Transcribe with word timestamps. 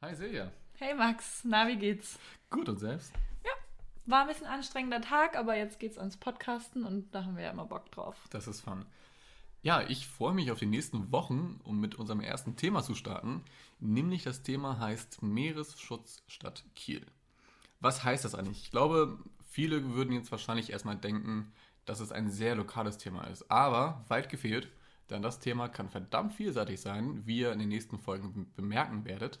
Hi 0.00 0.14
Silja. 0.14 0.52
Hey 0.78 0.94
Max, 0.94 1.42
na, 1.44 1.66
wie 1.66 1.74
geht's? 1.74 2.20
Gut 2.50 2.68
und 2.68 2.78
selbst? 2.78 3.12
Ja, 3.44 3.50
war 4.06 4.20
ein 4.20 4.28
bisschen 4.28 4.46
anstrengender 4.46 5.00
Tag, 5.00 5.36
aber 5.36 5.56
jetzt 5.56 5.80
geht's 5.80 5.98
ans 5.98 6.16
Podcasten 6.16 6.84
und 6.84 7.12
da 7.12 7.24
haben 7.24 7.36
wir 7.36 7.42
ja 7.42 7.50
immer 7.50 7.64
Bock 7.64 7.90
drauf. 7.90 8.14
Das 8.30 8.46
ist 8.46 8.60
fun. 8.60 8.86
Ja, 9.60 9.82
ich 9.82 10.06
freue 10.06 10.34
mich 10.34 10.52
auf 10.52 10.60
die 10.60 10.66
nächsten 10.66 11.10
Wochen, 11.10 11.60
um 11.64 11.80
mit 11.80 11.96
unserem 11.96 12.20
ersten 12.20 12.54
Thema 12.54 12.84
zu 12.84 12.94
starten. 12.94 13.42
Nämlich 13.80 14.22
das 14.22 14.44
Thema 14.44 14.78
heißt 14.78 15.20
Meeresschutz 15.20 16.22
statt 16.28 16.62
Kiel. 16.76 17.04
Was 17.80 18.04
heißt 18.04 18.24
das 18.24 18.36
eigentlich? 18.36 18.62
Ich 18.62 18.70
glaube, 18.70 19.18
viele 19.50 19.94
würden 19.94 20.12
jetzt 20.12 20.30
wahrscheinlich 20.30 20.70
erstmal 20.70 20.96
denken, 20.96 21.52
dass 21.86 21.98
es 21.98 22.12
ein 22.12 22.30
sehr 22.30 22.54
lokales 22.54 22.98
Thema 22.98 23.24
ist. 23.24 23.50
Aber 23.50 24.04
weit 24.06 24.28
gefehlt, 24.28 24.68
denn 25.10 25.22
das 25.22 25.40
Thema 25.40 25.68
kann 25.68 25.88
verdammt 25.88 26.34
vielseitig 26.34 26.80
sein, 26.80 27.26
wie 27.26 27.40
ihr 27.40 27.50
in 27.50 27.58
den 27.58 27.68
nächsten 27.68 27.98
Folgen 27.98 28.52
bemerken 28.54 29.04
werdet. 29.04 29.40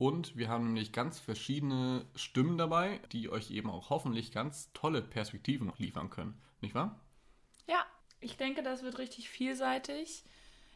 Und 0.00 0.34
wir 0.34 0.48
haben 0.48 0.64
nämlich 0.64 0.92
ganz 0.92 1.18
verschiedene 1.18 2.06
Stimmen 2.14 2.56
dabei, 2.56 3.00
die 3.12 3.28
euch 3.28 3.50
eben 3.50 3.68
auch 3.68 3.90
hoffentlich 3.90 4.32
ganz 4.32 4.72
tolle 4.72 5.02
Perspektiven 5.02 5.70
liefern 5.76 6.08
können. 6.08 6.40
Nicht 6.62 6.74
wahr? 6.74 6.98
Ja, 7.66 7.84
ich 8.18 8.38
denke, 8.38 8.62
das 8.62 8.82
wird 8.82 8.96
richtig 8.96 9.28
vielseitig. 9.28 10.24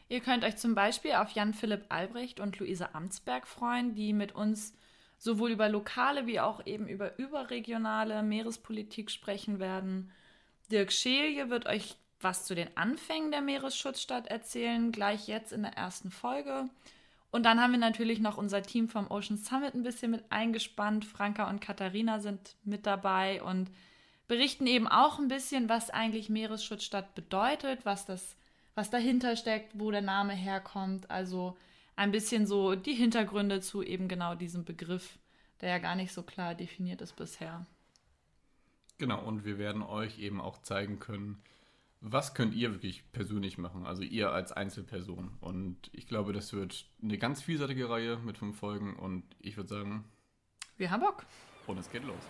Ihr 0.09 0.19
könnt 0.19 0.43
euch 0.43 0.57
zum 0.57 0.75
Beispiel 0.75 1.13
auf 1.13 1.31
Jan-Philipp 1.31 1.85
Albrecht 1.89 2.39
und 2.39 2.59
Luise 2.59 2.93
Amtsberg 2.93 3.47
freuen, 3.47 3.95
die 3.95 4.13
mit 4.13 4.35
uns 4.35 4.77
sowohl 5.17 5.49
über 5.49 5.69
lokale 5.69 6.27
wie 6.27 6.39
auch 6.39 6.63
eben 6.67 6.87
über 6.87 7.17
überregionale 7.17 8.21
Meerespolitik 8.21 9.09
sprechen 9.09 9.57
werden. 9.57 10.11
Dirk 10.69 10.91
Schelje 10.91 11.49
wird 11.49 11.65
euch 11.65 11.95
was 12.19 12.45
zu 12.45 12.53
den 12.53 12.77
Anfängen 12.77 13.31
der 13.31 13.41
Meeresschutzstadt 13.41 14.27
erzählen, 14.27 14.91
gleich 14.91 15.27
jetzt 15.27 15.51
in 15.51 15.63
der 15.63 15.73
ersten 15.73 16.11
Folge. 16.11 16.69
Und 17.35 17.43
dann 17.43 17.59
haben 17.59 17.73
wir 17.73 17.79
natürlich 17.79 18.21
noch 18.21 18.37
unser 18.37 18.63
Team 18.63 18.87
vom 18.87 19.11
Ocean 19.11 19.35
Summit 19.37 19.73
ein 19.73 19.83
bisschen 19.83 20.09
mit 20.09 20.23
eingespannt. 20.29 21.03
Franka 21.03 21.49
und 21.49 21.59
Katharina 21.59 22.21
sind 22.21 22.55
mit 22.63 22.85
dabei 22.85 23.43
und 23.43 23.69
berichten 24.29 24.65
eben 24.67 24.87
auch 24.87 25.19
ein 25.19 25.27
bisschen, 25.27 25.67
was 25.67 25.89
eigentlich 25.89 26.29
Meeresschutzstadt 26.29 27.13
bedeutet, 27.13 27.85
was 27.85 28.05
das, 28.05 28.37
was 28.73 28.89
dahinter 28.89 29.35
steckt, 29.35 29.77
wo 29.77 29.91
der 29.91 30.01
Name 30.01 30.31
herkommt. 30.31 31.11
Also 31.11 31.57
ein 31.97 32.11
bisschen 32.11 32.47
so 32.47 32.73
die 32.73 32.93
Hintergründe 32.93 33.59
zu 33.59 33.83
eben 33.83 34.07
genau 34.07 34.35
diesem 34.35 34.63
Begriff, 34.63 35.19
der 35.59 35.71
ja 35.71 35.79
gar 35.79 35.95
nicht 35.95 36.13
so 36.13 36.23
klar 36.23 36.55
definiert 36.55 37.01
ist 37.01 37.17
bisher. 37.17 37.65
Genau, 38.97 39.21
und 39.21 39.43
wir 39.43 39.57
werden 39.57 39.81
euch 39.81 40.19
eben 40.19 40.39
auch 40.39 40.61
zeigen 40.61 40.99
können, 40.99 41.43
was 42.07 42.35
könnt 42.35 42.53
ihr 42.53 42.71
wirklich 42.71 43.03
persönlich 43.11 43.57
machen? 43.57 43.85
Also 43.85 44.03
ihr 44.03 44.31
als 44.31 44.51
Einzelperson. 44.51 45.31
Und 45.41 45.89
ich 45.91 46.07
glaube, 46.07 46.33
das 46.33 46.53
wird 46.53 46.85
eine 47.01 47.17
ganz 47.17 47.41
vielseitige 47.41 47.89
Reihe 47.89 48.17
mit 48.17 48.37
fünf 48.37 48.59
Folgen. 48.59 48.95
Und 48.95 49.23
ich 49.39 49.57
würde 49.57 49.69
sagen, 49.69 50.05
wir 50.77 50.91
haben 50.91 51.01
Bock. 51.01 51.25
Und 51.65 51.79
es 51.79 51.89
geht 51.89 52.03
los. 52.03 52.21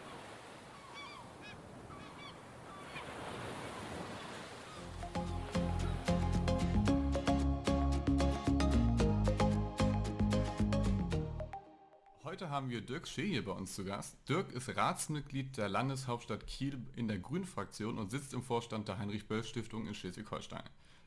Heute 12.35 12.49
haben 12.49 12.69
wir 12.69 12.81
Dirk 12.81 13.07
Schee 13.07 13.29
hier 13.29 13.45
bei 13.45 13.53
uns 13.53 13.75
zu 13.75 13.85
Gast. 13.85 14.17
Dirk 14.27 14.51
ist 14.51 14.75
Ratsmitglied 14.75 15.55
der 15.55 15.69
Landeshauptstadt 15.69 16.45
Kiel 16.47 16.85
in 16.97 17.07
der 17.07 17.17
Grünen-Fraktion 17.17 17.97
und 17.97 18.11
sitzt 18.11 18.33
im 18.33 18.43
Vorstand 18.43 18.89
der 18.89 18.97
Heinrich-Böll-Stiftung 18.97 19.87
in 19.87 19.95
Schleswig-Holstein. 19.95 20.65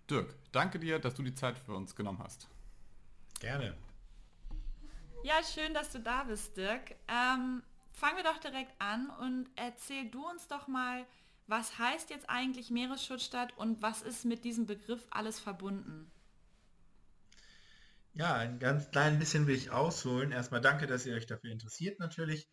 Dirk, 0.09 0.35
danke 0.53 0.79
dir, 0.79 0.99
dass 0.99 1.15
du 1.17 1.23
die 1.23 1.35
Zeit 1.35 1.59
für 1.59 1.75
uns 1.75 1.95
genommen 1.95 2.19
hast. 2.19 2.49
Gerne. 3.41 3.77
Ja, 5.23 5.43
schön, 5.43 5.75
dass 5.75 5.93
du 5.93 6.01
da 6.01 6.25
bist, 6.25 6.57
Dirk. 6.57 6.93
Ähm, 7.09 7.63
fangen 7.93 8.17
wir 8.17 8.25
doch 8.25 8.39
direkt 8.39 8.73
an 8.81 9.11
und 9.21 9.51
erzähl 9.55 10.09
du 10.09 10.27
uns 10.27 10.49
doch 10.49 10.67
mal, 10.67 11.05
was 11.47 11.79
heißt 11.79 12.09
jetzt 12.09 12.31
eigentlich 12.31 12.71
Meeresschutzstadt 12.71 13.53
und 13.59 13.83
was 13.83 14.01
ist 14.01 14.25
mit 14.25 14.47
diesem 14.47 14.65
Begriff 14.65 15.07
alles 15.11 15.39
verbunden? 15.39 16.11
Ja, 18.19 18.35
ein 18.35 18.59
ganz 18.59 18.91
klein 18.91 19.21
bisschen 19.21 19.47
will 19.47 19.55
ich 19.55 19.71
ausholen. 19.71 20.33
Erstmal 20.33 20.61
danke, 20.61 20.89
dass 20.89 21.07
ihr 21.07 21.15
euch 21.15 21.27
dafür 21.27 21.53
interessiert 21.53 22.01
natürlich. 22.01 22.49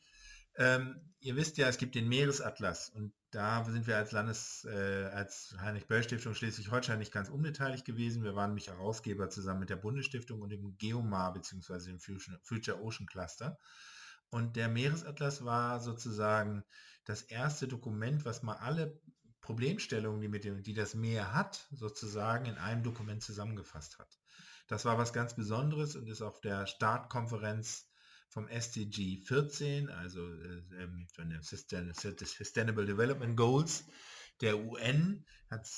Ähm, 0.57 1.01
ihr 1.19 1.35
wisst 1.35 1.57
ja, 1.57 1.67
es 1.67 1.79
gibt 1.79 1.95
den 1.95 2.07
Meeresatlas 2.07 2.89
und 2.91 3.13
da 3.31 3.65
sind 3.65 3.87
wir 3.87 3.97
als 3.97 4.11
Landes, 4.11 4.63
äh, 4.69 5.05
als 5.05 5.55
Heinrich-Böll-Stiftung 5.59 6.35
Schleswig-Holstein 6.35 6.99
nicht 6.99 7.11
ganz 7.11 7.29
unbeteiligt 7.29 7.83
gewesen. 7.83 8.23
Wir 8.23 8.35
waren 8.35 8.51
nämlich 8.51 8.67
Herausgeber 8.67 9.31
zusammen 9.31 9.61
mit 9.61 9.71
der 9.71 9.77
Bundesstiftung 9.77 10.39
und 10.39 10.51
dem 10.51 10.77
Geomar 10.77 11.33
bzw. 11.33 11.79
dem 11.87 11.99
Future 11.99 12.83
Ocean 12.83 13.07
Cluster. 13.07 13.57
Und 14.29 14.57
der 14.57 14.69
Meeresatlas 14.69 15.43
war 15.45 15.79
sozusagen 15.79 16.63
das 17.05 17.23
erste 17.23 17.67
Dokument, 17.67 18.23
was 18.23 18.43
mal 18.43 18.57
alle 18.57 19.01
Problemstellungen, 19.41 20.21
die, 20.21 20.27
mit 20.27 20.43
dem, 20.43 20.61
die 20.61 20.75
das 20.75 20.93
Meer 20.93 21.33
hat, 21.33 21.67
sozusagen 21.71 22.45
in 22.45 22.59
einem 22.59 22.83
Dokument 22.83 23.23
zusammengefasst 23.23 23.97
hat. 23.97 24.19
Das 24.67 24.85
war 24.85 24.97
was 24.97 25.13
ganz 25.13 25.35
Besonderes 25.35 25.95
und 25.95 26.07
ist 26.07 26.21
auf 26.21 26.41
der 26.41 26.65
Startkonferenz 26.65 27.87
vom 28.29 28.47
SDG 28.47 29.17
14, 29.17 29.89
also 29.89 30.27
äh, 30.27 30.83
ähm, 30.83 31.07
Sustainable 31.41 32.85
Development 32.85 33.37
Goals 33.37 33.85
der 34.41 34.59
UN, 34.59 35.25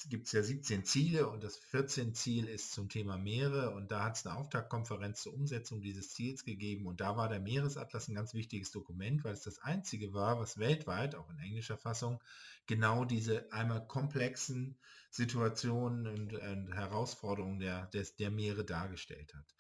gibt 0.10 0.28
es 0.28 0.32
ja 0.32 0.42
17 0.42 0.86
Ziele 0.86 1.30
und 1.30 1.44
das 1.44 1.58
14 1.58 2.16
Ziel 2.16 2.48
ist 2.48 2.72
zum 2.72 2.90
Thema 2.90 3.18
Meere 3.18 3.72
und 3.72 3.92
da 3.92 4.06
hat 4.06 4.18
es 4.18 4.26
eine 4.26 4.36
Auftaktkonferenz 4.36 5.22
zur 5.22 5.34
Umsetzung 5.34 5.82
dieses 5.82 6.14
Ziels 6.14 6.44
gegeben 6.44 6.88
und 6.88 7.00
da 7.00 7.16
war 7.16 7.30
der 7.30 7.40
Meeresatlas 7.40 8.08
ein 8.08 8.16
ganz 8.16 8.34
wichtiges 8.34 8.72
Dokument, 8.72 9.24
weil 9.24 9.34
es 9.34 9.44
das 9.44 9.60
einzige 9.60 10.14
war, 10.14 10.40
was 10.40 10.58
weltweit, 10.58 11.16
auch 11.16 11.30
in 11.30 11.38
englischer 11.40 11.78
Fassung, 11.78 12.20
genau 12.66 13.06
diese 13.06 13.52
einmal 13.52 13.86
komplexen 13.86 14.78
Situationen 15.12 16.08
und, 16.08 16.34
und 16.34 16.74
Herausforderungen 16.74 17.60
der, 17.60 17.88
des, 17.88 18.16
der 18.16 18.32
Meere 18.32 18.66
dargestellt 18.66 19.34
hat. 19.36 19.56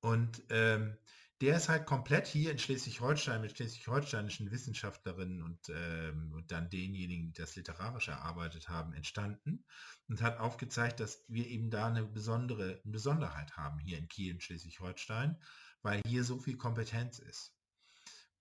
Und 0.00 0.42
ähm, 0.50 0.96
der 1.42 1.56
ist 1.56 1.68
halt 1.68 1.86
komplett 1.86 2.28
hier 2.28 2.52
in 2.52 2.58
Schleswig-Holstein 2.60 3.40
mit 3.40 3.56
schleswig-holsteinischen 3.56 4.52
Wissenschaftlerinnen 4.52 5.42
und, 5.42 5.58
ähm, 5.70 6.32
und 6.32 6.52
dann 6.52 6.70
denjenigen, 6.70 7.26
die 7.26 7.32
das 7.32 7.56
literarisch 7.56 8.06
erarbeitet 8.06 8.68
haben, 8.68 8.92
entstanden 8.92 9.64
und 10.08 10.22
hat 10.22 10.38
aufgezeigt, 10.38 11.00
dass 11.00 11.24
wir 11.26 11.48
eben 11.48 11.68
da 11.68 11.88
eine 11.88 12.04
besondere 12.04 12.80
eine 12.84 12.92
Besonderheit 12.92 13.56
haben 13.56 13.80
hier 13.80 13.98
in 13.98 14.06
Kiel 14.06 14.32
in 14.32 14.40
Schleswig-Holstein, 14.40 15.36
weil 15.82 16.00
hier 16.06 16.22
so 16.22 16.38
viel 16.38 16.56
Kompetenz 16.56 17.18
ist. 17.18 17.52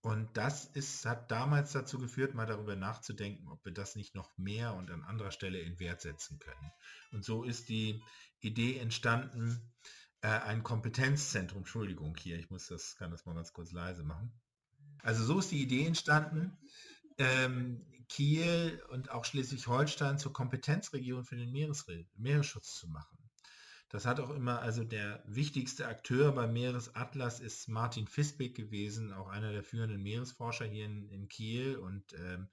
Und 0.01 0.37
das 0.37 0.65
ist, 0.65 1.03
hat 1.05 1.31
damals 1.31 1.71
dazu 1.71 1.97
geführt, 1.97 2.35
mal 2.35 2.45
darüber 2.45 2.75
nachzudenken, 2.75 3.47
ob 3.47 3.65
wir 3.65 3.71
das 3.71 3.95
nicht 3.95 4.13
noch 4.13 4.37
mehr 4.37 4.75
und 4.75 4.91
an 4.91 5.03
anderer 5.03 5.31
Stelle 5.31 5.59
in 5.59 5.79
Wert 5.79 6.01
setzen 6.01 6.37
können. 6.37 6.71
Und 7.11 7.25
so 7.25 7.43
ist 7.43 7.67
die 7.67 8.03
Idee 8.41 8.77
entstanden, 8.77 9.73
äh, 10.21 10.27
ein 10.27 10.63
Kompetenzzentrum, 10.63 11.59
Entschuldigung 11.59 12.15
hier, 12.15 12.37
ich 12.37 12.49
muss 12.49 12.67
das, 12.67 12.95
kann 12.95 13.11
das 13.11 13.25
mal 13.25 13.35
ganz 13.35 13.53
kurz 13.53 13.71
leise 13.71 14.03
machen. 14.03 14.31
Also 15.03 15.23
so 15.23 15.39
ist 15.39 15.51
die 15.51 15.61
Idee 15.61 15.85
entstanden, 15.85 16.57
ähm, 17.17 17.85
Kiel 18.07 18.83
und 18.89 19.09
auch 19.11 19.25
Schleswig-Holstein 19.25 20.19
zur 20.19 20.33
Kompetenzregion 20.33 21.23
für 21.23 21.37
den 21.37 21.51
Meeresre 21.51 22.05
Meeresschutz 22.15 22.75
zu 22.75 22.87
machen. 22.89 23.17
Das 23.89 24.05
hat 24.05 24.19
auch 24.19 24.29
immer, 24.29 24.61
also 24.61 24.83
der 24.83 25.21
wichtigste 25.25 25.87
Akteur 25.87 26.31
beim 26.31 26.53
Meeresatlas 26.53 27.41
ist 27.41 27.67
Martin 27.67 28.07
Fisbeck 28.07 28.55
gewesen, 28.55 29.11
auch 29.11 29.27
einer 29.27 29.51
der 29.51 29.63
führenden 29.63 30.01
Meeresforscher 30.01 30.65
hier 30.65 30.85
in, 30.85 31.09
in 31.09 31.27
Kiel 31.27 31.75
und 31.77 32.13
ähm, 32.13 32.49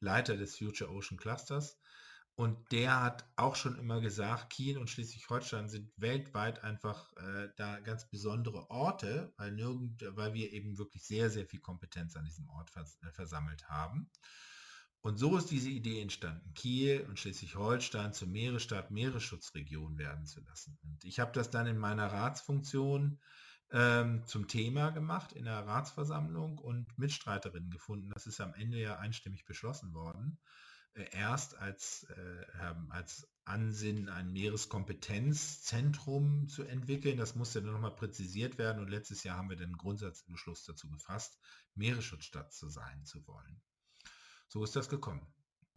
Leiter 0.00 0.36
des 0.36 0.58
Future 0.58 0.90
Ocean 0.90 1.16
Clusters. 1.16 1.78
Und 2.34 2.72
der 2.72 3.02
hat 3.02 3.28
auch 3.36 3.56
schon 3.56 3.78
immer 3.78 4.00
gesagt, 4.00 4.50
Kiel 4.50 4.78
und 4.78 4.88
Schleswig-Holstein 4.88 5.68
sind 5.68 5.92
weltweit 5.96 6.64
einfach 6.64 7.14
äh, 7.16 7.50
da 7.56 7.78
ganz 7.80 8.08
besondere 8.08 8.70
Orte, 8.70 9.34
weil, 9.36 9.52
nirgend, 9.52 10.02
weil 10.16 10.32
wir 10.32 10.50
eben 10.52 10.78
wirklich 10.78 11.06
sehr, 11.06 11.28
sehr 11.28 11.46
viel 11.46 11.60
Kompetenz 11.60 12.16
an 12.16 12.24
diesem 12.24 12.48
Ort 12.48 12.70
vers 12.70 12.98
äh, 13.02 13.12
versammelt 13.12 13.68
haben. 13.68 14.10
Und 15.02 15.18
so 15.18 15.36
ist 15.36 15.50
diese 15.50 15.68
Idee 15.68 16.00
entstanden, 16.00 16.54
Kiel 16.54 17.04
und 17.08 17.18
Schleswig-Holstein 17.18 18.12
zur 18.12 18.28
Meeresstadt, 18.28 18.90
Meeresschutzregion 18.90 19.98
werden 19.98 20.26
zu 20.26 20.40
lassen. 20.42 20.78
Und 20.84 21.04
ich 21.04 21.18
habe 21.18 21.32
das 21.32 21.50
dann 21.50 21.66
in 21.66 21.76
meiner 21.76 22.06
Ratsfunktion 22.06 23.18
ähm, 23.72 24.24
zum 24.26 24.46
Thema 24.46 24.90
gemacht 24.90 25.32
in 25.32 25.44
der 25.44 25.66
Ratsversammlung 25.66 26.58
und 26.58 26.96
Mitstreiterinnen 26.98 27.70
gefunden. 27.70 28.10
Das 28.10 28.26
ist 28.26 28.40
am 28.40 28.54
Ende 28.54 28.78
ja 28.80 28.98
einstimmig 28.98 29.44
beschlossen 29.44 29.92
worden. 29.92 30.38
Äh, 30.94 31.08
erst 31.12 31.56
als, 31.56 32.04
äh, 32.04 32.46
ähm, 32.60 32.90
als 32.90 33.26
Ansinnen, 33.44 34.08
ein 34.08 34.30
Meereskompetenzzentrum 34.32 36.48
zu 36.48 36.62
entwickeln. 36.64 37.16
Das 37.16 37.34
musste 37.34 37.60
dann 37.62 37.72
nochmal 37.72 37.96
präzisiert 37.96 38.58
werden 38.58 38.80
und 38.80 38.88
letztes 38.88 39.24
Jahr 39.24 39.38
haben 39.38 39.48
wir 39.48 39.56
den 39.56 39.76
Grundsatzbeschluss 39.76 40.64
dazu 40.64 40.88
gefasst, 40.90 41.40
Meeresschutzstadt 41.74 42.52
zu 42.52 42.68
sein 42.68 43.04
zu 43.04 43.26
wollen. 43.26 43.60
So 44.48 44.62
ist 44.62 44.76
das 44.76 44.88
gekommen. 44.88 45.26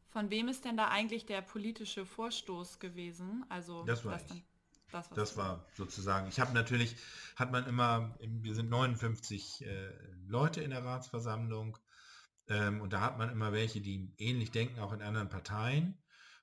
Von 0.10 0.30
wem 0.30 0.48
ist 0.48 0.66
denn 0.66 0.78
da 0.78 0.90
eigentlich 0.90 1.26
der 1.26 1.42
politische 1.42 2.06
Vorstoß 2.06 2.80
gewesen? 2.80 3.44
Also 3.50 3.84
das 3.86 4.06
war 4.06 4.14
was, 4.14 4.28
dann, 4.28 4.44
Das, 4.92 5.10
das 5.10 5.36
war 5.38 5.66
sozusagen, 5.76 6.28
ich 6.28 6.40
habe 6.40 6.54
natürlich, 6.54 6.96
hat 7.36 7.52
man 7.52 7.66
immer, 7.66 8.16
wir 8.20 8.54
sind 8.54 8.70
59 8.70 9.66
äh, 9.66 9.90
Leute 10.28 10.62
in 10.62 10.70
der 10.70 10.84
Ratsversammlung 10.84 11.80
ähm, 12.48 12.82
und 12.82 12.94
da 12.94 13.02
hat 13.02 13.18
man 13.18 13.30
immer 13.30 13.52
welche, 13.52 13.82
die 13.82 14.14
ähnlich 14.18 14.52
denken, 14.52 14.80
auch 14.80 14.94
in 14.94 15.02
anderen 15.02 15.30
Parteien. 15.30 15.98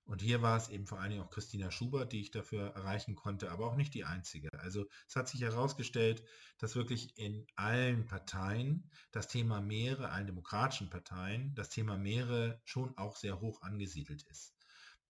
Und 0.05 0.21
hier 0.21 0.43
war 0.43 0.57
es 0.57 0.69
eben 0.69 0.87
vor 0.87 0.99
allen 1.01 1.11
Dingen 1.11 1.23
auch 1.23 1.31
Christina 1.31 1.71
Schubert, 1.71 2.13
die 2.13 2.21
ich 2.21 2.33
dafür 2.33 2.75
erreichen 2.75 3.15
konnte, 3.15 3.53
aber 3.53 3.67
auch 3.67 3.77
nicht 3.77 3.95
die 3.95 4.05
einzige. 4.05 4.49
Also 4.59 4.85
es 5.09 5.15
hat 5.15 5.29
sich 5.29 5.43
herausgestellt, 5.43 6.25
dass 6.59 6.75
wirklich 6.75 7.17
in 7.17 7.47
allen 7.55 8.07
Parteien 8.07 8.91
das 9.13 9.29
Thema 9.29 9.61
Meere, 9.61 10.11
allen 10.11 10.27
demokratischen 10.27 10.91
Parteien, 10.91 11.55
das 11.55 11.71
Thema 11.71 11.97
Meere 11.97 12.61
schon 12.65 12.97
auch 12.99 13.17
sehr 13.17 13.41
hoch 13.41 13.63
angesiedelt 13.63 14.25
ist. 14.25 14.55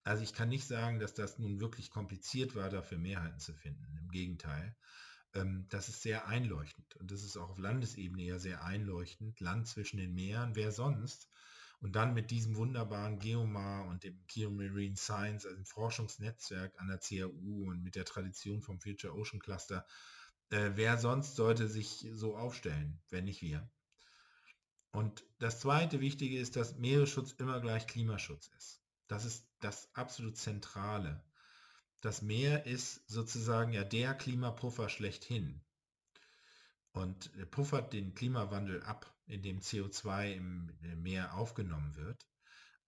Also 0.04 0.22
ich 0.24 0.34
kann 0.34 0.50
nicht 0.50 0.66
sagen, 0.66 0.98
dass 0.98 1.14
das 1.14 1.38
nun 1.38 1.60
wirklich 1.60 1.90
kompliziert 1.90 2.54
war, 2.54 2.68
dafür 2.68 2.98
Mehrheiten 2.98 3.38
zu 3.38 3.54
finden. 3.54 3.96
Im 3.98 4.10
Gegenteil. 4.10 4.76
Ähm, 5.34 5.66
das 5.68 5.88
ist 5.88 6.02
sehr 6.02 6.26
einleuchtend. 6.26 6.96
Und 6.96 7.10
das 7.10 7.22
ist 7.22 7.36
auch 7.36 7.50
auf 7.50 7.58
Landesebene 7.58 8.22
ja 8.22 8.38
sehr 8.38 8.64
einleuchtend. 8.64 9.40
Land 9.40 9.68
zwischen 9.68 9.98
den 9.98 10.14
Meeren, 10.14 10.54
wer 10.56 10.72
sonst? 10.72 11.28
Und 11.80 11.96
dann 11.96 12.14
mit 12.14 12.30
diesem 12.30 12.54
wunderbaren 12.56 13.18
Geomar 13.18 13.86
und 13.88 14.04
dem 14.04 14.24
Geomarine 14.28 14.96
Science, 14.96 15.44
also 15.44 15.56
dem 15.56 15.66
Forschungsnetzwerk 15.66 16.78
an 16.80 16.88
der 16.88 16.98
CAU 16.98 17.68
und 17.68 17.82
mit 17.82 17.96
der 17.96 18.04
Tradition 18.04 18.62
vom 18.62 18.80
Future 18.80 19.14
Ocean 19.14 19.40
Cluster, 19.40 19.84
äh, 20.50 20.70
wer 20.74 20.98
sonst 20.98 21.34
sollte 21.34 21.66
sich 21.66 22.06
so 22.12 22.36
aufstellen, 22.36 23.00
wenn 23.10 23.24
nicht 23.24 23.42
wir? 23.42 23.68
Und 24.92 25.24
das 25.38 25.58
zweite 25.58 26.00
Wichtige 26.00 26.38
ist, 26.38 26.54
dass 26.54 26.76
Meeresschutz 26.76 27.32
immer 27.32 27.60
gleich 27.60 27.86
Klimaschutz 27.86 28.48
ist. 28.58 28.82
Das 29.08 29.24
ist 29.24 29.48
das 29.60 29.88
absolut 29.94 30.36
Zentrale. 30.36 31.24
Das 32.02 32.20
Meer 32.20 32.66
ist 32.66 33.08
sozusagen 33.08 33.72
ja 33.72 33.84
der 33.84 34.14
Klimapuffer 34.14 34.88
schlechthin 34.88 35.62
und 36.90 37.30
puffert 37.52 37.92
den 37.92 38.14
Klimawandel 38.14 38.82
ab, 38.82 39.14
indem 39.26 39.60
CO2 39.60 40.32
im 40.32 40.72
Meer 41.00 41.34
aufgenommen 41.34 41.94
wird. 41.94 42.26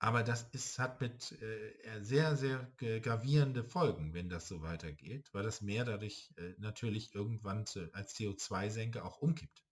Aber 0.01 0.25
das 0.25 0.43
ist, 0.51 0.81
hat 0.81 1.01
mit 1.01 1.31
äh, 1.41 2.03
sehr, 2.03 2.37
sehr 2.37 2.71
gravierende 2.77 3.63
Folgen, 3.63 4.13
wenn 4.15 4.29
das 4.29 4.49
so 4.49 4.61
weitergeht, 4.63 5.31
weil 5.33 5.45
das 5.45 5.63
Meer 5.63 5.85
dadurch 5.85 6.31
äh, 6.37 6.53
natürlich 6.59 7.15
irgendwann 7.15 7.67
zu, 7.67 7.89
als 7.95 8.17
CO2-Senke 8.17 9.05
auch 9.05 9.19
umkippt. 9.19 9.65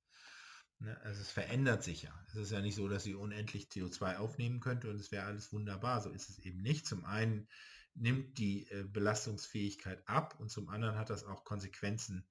Ne? 0.78 0.98
Also 1.02 1.20
es 1.20 1.30
verändert 1.32 1.82
sich 1.82 2.02
ja. 2.02 2.24
Es 2.28 2.36
ist 2.36 2.52
ja 2.52 2.60
nicht 2.60 2.76
so, 2.76 2.88
dass 2.88 3.02
sie 3.02 3.14
unendlich 3.14 3.66
CO2 3.66 4.18
aufnehmen 4.18 4.60
könnte 4.60 4.88
und 4.88 5.00
es 5.00 5.10
wäre 5.10 5.26
alles 5.26 5.52
wunderbar. 5.52 6.00
So 6.00 6.10
ist 6.10 6.30
es 6.30 6.38
eben 6.38 6.62
nicht. 6.62 6.86
Zum 6.86 7.04
einen 7.04 7.48
nimmt 7.94 8.38
die 8.38 8.68
äh, 8.70 8.84
Belastungsfähigkeit 8.84 10.06
ab 10.08 10.38
und 10.38 10.50
zum 10.50 10.68
anderen 10.68 10.96
hat 10.96 11.10
das 11.10 11.24
auch 11.24 11.44
Konsequenzen 11.44 12.26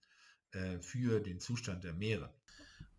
äh, 0.51 0.79
für 0.79 1.19
den 1.19 1.39
Zustand 1.39 1.83
der 1.83 1.93
Meere. 1.93 2.33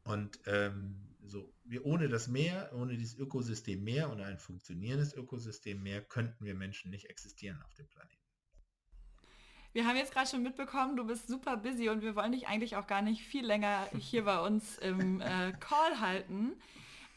Und 0.05 0.41
ähm, 0.47 1.13
so, 1.25 1.53
wir 1.65 1.87
ohne 1.87 2.09
das 2.09 2.29
Meer, 2.29 2.73
ohne 2.75 2.97
dieses 2.97 3.19
Ökosystem 3.19 3.83
Meer 3.85 4.11
und 4.11 4.21
ein 4.21 4.39
funktionierendes 4.39 5.15
Ökosystem 5.15 5.83
Meer, 5.83 6.03
könnten 6.03 6.45
wir 6.45 6.55
Menschen 6.55 6.91
nicht 6.91 7.09
existieren 7.09 7.63
auf 7.63 7.75
dem 7.75 7.89
Planeten. 7.89 8.19
Wir 9.73 9.87
haben 9.87 9.97
jetzt 9.97 10.13
gerade 10.13 10.29
schon 10.29 10.43
mitbekommen, 10.43 10.97
du 10.97 11.07
bist 11.07 11.29
super 11.29 11.57
busy 11.57 11.89
und 11.89 12.03
wir 12.03 12.15
wollen 12.15 12.33
dich 12.33 12.47
eigentlich 12.47 12.77
auch 12.77 12.87
gar 12.87 13.01
nicht 13.01 13.23
viel 13.23 13.47
länger 13.47 13.89
hier 13.99 14.25
bei 14.25 14.39
uns 14.41 14.77
im 14.79 15.21
äh, 15.21 15.53
Call 15.61 16.01
halten. 16.01 16.53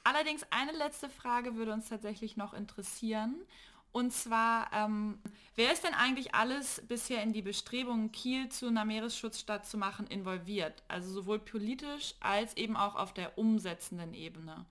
Allerdings 0.05 0.45
eine 0.51 0.71
letzte 0.71 1.09
Frage 1.09 1.55
würde 1.55 1.73
uns 1.73 1.89
tatsächlich 1.89 2.37
noch 2.37 2.53
interessieren. 2.53 3.41
Und 3.95 4.11
zwar, 4.11 4.69
ähm, 4.73 5.19
wer 5.55 5.71
ist 5.71 5.85
denn 5.85 5.93
eigentlich 5.93 6.35
alles 6.35 6.83
bisher 6.85 7.23
in 7.23 7.31
die 7.31 7.41
Bestrebungen, 7.41 8.11
Kiel 8.11 8.49
zu 8.49 8.67
einer 8.67 8.83
Meeresschutzstadt 8.83 9.65
zu 9.65 9.77
machen, 9.77 10.05
involviert? 10.07 10.83
Also 10.89 11.09
sowohl 11.13 11.39
politisch 11.39 12.13
als 12.19 12.57
eben 12.57 12.75
auch 12.75 12.95
auf 12.95 13.13
der 13.13 13.37
umsetzenden 13.37 14.13
Ebene. 14.13 14.65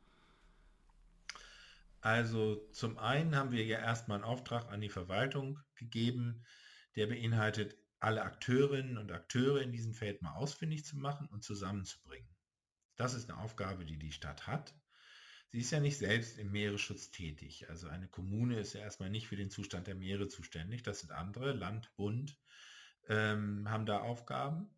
Also 2.02 2.56
zum 2.72 2.98
einen 2.98 3.34
haben 3.34 3.50
wir 3.50 3.64
ja 3.64 3.78
erstmal 3.78 4.18
einen 4.18 4.26
Auftrag 4.26 4.70
an 4.70 4.82
die 4.82 4.90
Verwaltung 4.90 5.58
gegeben, 5.74 6.44
der 6.94 7.06
beinhaltet, 7.06 7.78
alle 8.00 8.24
Akteurinnen 8.24 8.98
und 8.98 9.10
Akteure 9.10 9.62
in 9.62 9.72
diesem 9.72 9.94
Feld 9.94 10.20
mal 10.20 10.34
ausfindig 10.34 10.84
zu 10.84 10.98
machen 10.98 11.28
und 11.28 11.42
zusammenzubringen. 11.42 12.28
Das 12.96 13.14
ist 13.14 13.30
eine 13.30 13.40
Aufgabe, 13.40 13.86
die 13.86 13.98
die 13.98 14.12
Stadt 14.12 14.46
hat. 14.46 14.74
Sie 15.54 15.60
ist 15.60 15.70
ja 15.70 15.78
nicht 15.78 15.98
selbst 15.98 16.36
im 16.40 16.50
Meeresschutz 16.50 17.12
tätig. 17.12 17.70
Also 17.70 17.86
eine 17.86 18.08
Kommune 18.08 18.58
ist 18.58 18.72
ja 18.72 18.80
erstmal 18.80 19.08
nicht 19.08 19.28
für 19.28 19.36
den 19.36 19.50
Zustand 19.50 19.86
der 19.86 19.94
Meere 19.94 20.26
zuständig. 20.26 20.82
Das 20.82 20.98
sind 20.98 21.12
andere, 21.12 21.52
Land, 21.52 21.94
Bund, 21.94 22.36
ähm, 23.08 23.70
haben 23.70 23.86
da 23.86 24.00
Aufgaben. 24.00 24.68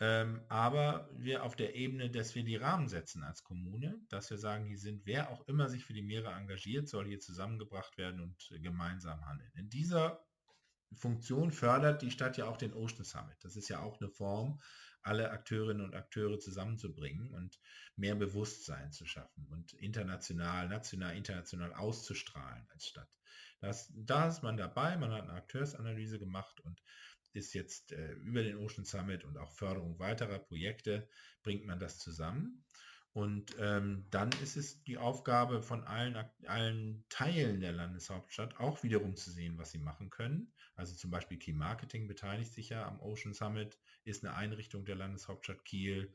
Ähm, 0.00 0.40
aber 0.48 1.08
wir 1.12 1.44
auf 1.44 1.54
der 1.54 1.76
Ebene, 1.76 2.10
dass 2.10 2.34
wir 2.34 2.42
die 2.42 2.56
Rahmen 2.56 2.88
setzen 2.88 3.22
als 3.22 3.44
Kommune, 3.44 4.00
dass 4.08 4.28
wir 4.28 4.36
sagen, 4.36 4.66
hier 4.66 4.80
sind, 4.80 5.06
wer 5.06 5.30
auch 5.30 5.46
immer 5.46 5.68
sich 5.68 5.84
für 5.84 5.94
die 5.94 6.02
Meere 6.02 6.32
engagiert, 6.32 6.88
soll 6.88 7.06
hier 7.06 7.20
zusammengebracht 7.20 7.96
werden 7.96 8.20
und 8.20 8.50
äh, 8.50 8.58
gemeinsam 8.58 9.24
handeln. 9.26 9.52
In 9.54 9.68
dieser 9.68 10.26
Funktion 10.94 11.52
fördert 11.52 12.02
die 12.02 12.10
Stadt 12.10 12.36
ja 12.36 12.46
auch 12.46 12.56
den 12.56 12.72
Ocean 12.72 13.04
Summit. 13.04 13.36
Das 13.42 13.56
ist 13.56 13.68
ja 13.68 13.80
auch 13.80 14.00
eine 14.00 14.08
Form, 14.08 14.60
alle 15.02 15.30
Akteurinnen 15.30 15.84
und 15.84 15.94
Akteure 15.94 16.38
zusammenzubringen 16.38 17.32
und 17.32 17.60
mehr 17.96 18.14
Bewusstsein 18.14 18.92
zu 18.92 19.06
schaffen 19.06 19.46
und 19.46 19.72
international, 19.74 20.68
national, 20.68 21.16
international 21.16 21.72
auszustrahlen 21.74 22.66
als 22.72 22.86
Stadt. 22.86 23.18
Das, 23.60 23.92
da 23.94 24.28
ist 24.28 24.42
man 24.42 24.56
dabei, 24.56 24.96
man 24.96 25.12
hat 25.12 25.22
eine 25.22 25.32
Akteursanalyse 25.32 26.18
gemacht 26.18 26.60
und 26.60 26.82
ist 27.32 27.54
jetzt 27.54 27.92
äh, 27.92 28.12
über 28.14 28.42
den 28.42 28.56
Ocean 28.56 28.84
Summit 28.84 29.24
und 29.24 29.38
auch 29.38 29.52
Förderung 29.52 29.98
weiterer 29.98 30.38
Projekte, 30.38 31.08
bringt 31.42 31.66
man 31.66 31.78
das 31.78 31.98
zusammen. 31.98 32.64
Und 33.16 33.56
ähm, 33.58 34.04
dann 34.10 34.36
ist 34.36 34.58
es 34.58 34.82
die 34.82 34.98
Aufgabe 34.98 35.62
von 35.62 35.84
allen, 35.84 36.22
allen 36.44 37.02
Teilen 37.08 37.60
der 37.60 37.72
Landeshauptstadt 37.72 38.60
auch 38.60 38.82
wiederum 38.82 39.16
zu 39.16 39.30
sehen, 39.30 39.56
was 39.56 39.70
sie 39.70 39.78
machen 39.78 40.10
können. 40.10 40.52
Also 40.74 40.94
zum 40.94 41.10
Beispiel 41.10 41.38
Key 41.38 41.54
Marketing 41.54 42.08
beteiligt 42.08 42.52
sich 42.52 42.68
ja 42.68 42.86
am 42.86 43.00
Ocean 43.00 43.32
Summit, 43.32 43.78
ist 44.04 44.22
eine 44.22 44.34
Einrichtung 44.34 44.84
der 44.84 44.96
Landeshauptstadt 44.96 45.64
Kiel. 45.64 46.12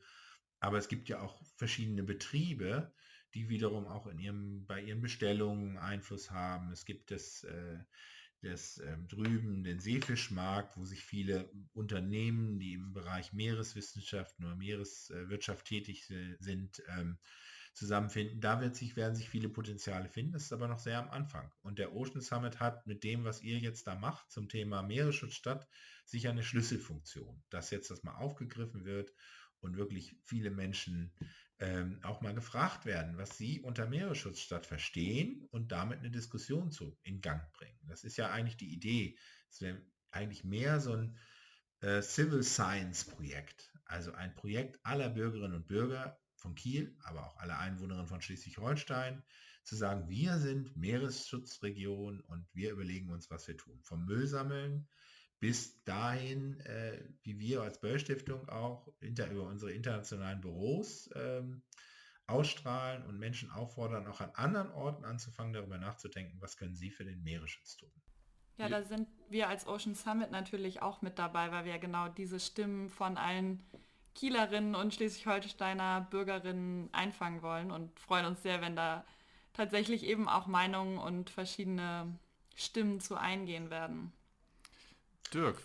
Aber 0.60 0.78
es 0.78 0.86
gibt 0.86 1.08
ja 1.08 1.20
auch 1.20 1.42
verschiedene 1.56 2.04
Betriebe, 2.04 2.94
die 3.34 3.48
wiederum 3.48 3.88
auch 3.88 4.06
in 4.06 4.20
ihrem, 4.20 4.64
bei 4.66 4.80
ihren 4.80 5.00
Bestellungen 5.00 5.78
Einfluss 5.78 6.30
haben. 6.30 6.70
Es 6.70 6.84
gibt 6.84 7.10
das 7.10 7.42
äh, 7.42 7.80
des 8.42 8.78
ähm, 8.78 9.08
drüben 9.08 9.64
den 9.64 9.80
Seefischmarkt, 9.80 10.76
wo 10.76 10.84
sich 10.84 11.04
viele 11.04 11.50
Unternehmen, 11.72 12.58
die 12.58 12.74
im 12.74 12.92
Bereich 12.92 13.32
Meereswissenschaften 13.32 14.44
oder 14.44 14.56
Meereswirtschaft 14.56 15.66
tätig 15.66 16.06
sind, 16.38 16.82
ähm, 16.88 17.18
zusammenfinden. 17.74 18.40
Da 18.40 18.60
wird 18.60 18.76
sich, 18.76 18.96
werden 18.96 19.14
sich 19.14 19.28
viele 19.28 19.48
Potenziale 19.48 20.08
finden. 20.08 20.32
Das 20.32 20.44
ist 20.44 20.52
aber 20.52 20.68
noch 20.68 20.78
sehr 20.78 20.98
am 20.98 21.10
Anfang. 21.10 21.50
Und 21.62 21.78
der 21.78 21.94
Ocean 21.94 22.20
Summit 22.20 22.60
hat 22.60 22.86
mit 22.86 23.02
dem, 23.04 23.24
was 23.24 23.42
ihr 23.42 23.58
jetzt 23.58 23.86
da 23.86 23.94
macht 23.94 24.30
zum 24.30 24.48
Thema 24.48 24.82
Meeresschutzstadt, 24.82 25.66
sicher 26.04 26.30
eine 26.30 26.42
Schlüsselfunktion, 26.42 27.42
dass 27.48 27.70
jetzt 27.70 27.90
das 27.90 28.02
mal 28.02 28.16
aufgegriffen 28.16 28.84
wird 28.84 29.12
und 29.62 29.76
wirklich 29.76 30.16
viele 30.24 30.50
Menschen 30.50 31.12
ähm, 31.58 32.00
auch 32.02 32.20
mal 32.20 32.34
gefragt 32.34 32.86
werden, 32.86 33.16
was 33.16 33.38
sie 33.38 33.60
unter 33.60 33.86
Meeresschutzstadt 33.86 34.66
verstehen 34.66 35.46
und 35.50 35.70
damit 35.70 36.00
eine 36.00 36.10
Diskussion 36.10 36.72
zu 36.72 36.98
in 37.02 37.20
Gang 37.20 37.50
bringen. 37.52 37.78
Das 37.86 38.04
ist 38.04 38.16
ja 38.16 38.30
eigentlich 38.30 38.56
die 38.56 38.72
Idee. 38.72 39.16
Es 39.48 39.60
wäre 39.60 39.80
eigentlich 40.10 40.44
mehr 40.44 40.80
so 40.80 40.94
ein 40.94 41.16
äh, 41.80 42.02
Civil 42.02 42.42
Science 42.42 43.04
Projekt, 43.04 43.72
also 43.84 44.12
ein 44.12 44.34
Projekt 44.34 44.80
aller 44.82 45.08
Bürgerinnen 45.08 45.54
und 45.54 45.68
Bürger 45.68 46.20
von 46.34 46.54
Kiel, 46.54 46.96
aber 47.04 47.26
auch 47.26 47.36
aller 47.38 47.58
Einwohnerinnen 47.58 48.08
von 48.08 48.20
Schleswig-Holstein, 48.20 49.22
zu 49.62 49.76
sagen, 49.76 50.08
wir 50.08 50.38
sind 50.38 50.76
Meeresschutzregion 50.76 52.20
und 52.20 52.46
wir 52.52 52.72
überlegen 52.72 53.10
uns, 53.10 53.30
was 53.30 53.46
wir 53.46 53.56
tun. 53.56 53.78
Vom 53.84 54.04
Müll 54.04 54.26
sammeln 54.26 54.88
bis 55.42 55.82
dahin, 55.82 56.60
äh, 56.60 57.02
wie 57.24 57.40
wir 57.40 57.62
als 57.62 57.80
Böll-Stiftung 57.80 58.48
auch 58.48 58.86
hinter, 59.00 59.28
über 59.28 59.42
unsere 59.42 59.72
internationalen 59.72 60.40
Büros 60.40 61.10
ähm, 61.16 61.62
ausstrahlen 62.28 63.04
und 63.06 63.18
Menschen 63.18 63.50
auffordern, 63.50 64.06
auch 64.06 64.20
an 64.20 64.30
anderen 64.36 64.70
Orten 64.70 65.04
anzufangen, 65.04 65.52
darüber 65.52 65.78
nachzudenken, 65.78 66.40
was 66.40 66.56
können 66.56 66.76
sie 66.76 66.92
für 66.92 67.04
den 67.04 67.24
Meeresschutz 67.24 67.76
tun. 67.76 67.90
Ja, 68.56 68.68
da 68.68 68.84
sind 68.84 69.08
wir 69.30 69.48
als 69.48 69.66
Ocean 69.66 69.96
Summit 69.96 70.30
natürlich 70.30 70.80
auch 70.80 71.02
mit 71.02 71.18
dabei, 71.18 71.50
weil 71.50 71.64
wir 71.64 71.78
genau 71.80 72.08
diese 72.08 72.38
Stimmen 72.38 72.88
von 72.88 73.16
allen 73.16 73.66
Kielerinnen 74.14 74.76
und 74.76 74.94
Schleswig-Holsteiner 74.94 76.06
Bürgerinnen 76.08 76.88
einfangen 76.92 77.42
wollen 77.42 77.72
und 77.72 77.98
freuen 77.98 78.26
uns 78.26 78.44
sehr, 78.44 78.60
wenn 78.60 78.76
da 78.76 79.04
tatsächlich 79.54 80.04
eben 80.04 80.28
auch 80.28 80.46
Meinungen 80.46 80.98
und 80.98 81.30
verschiedene 81.30 82.16
Stimmen 82.54 83.00
zu 83.00 83.16
eingehen 83.16 83.70
werden. 83.70 84.12
Dirk, 85.32 85.56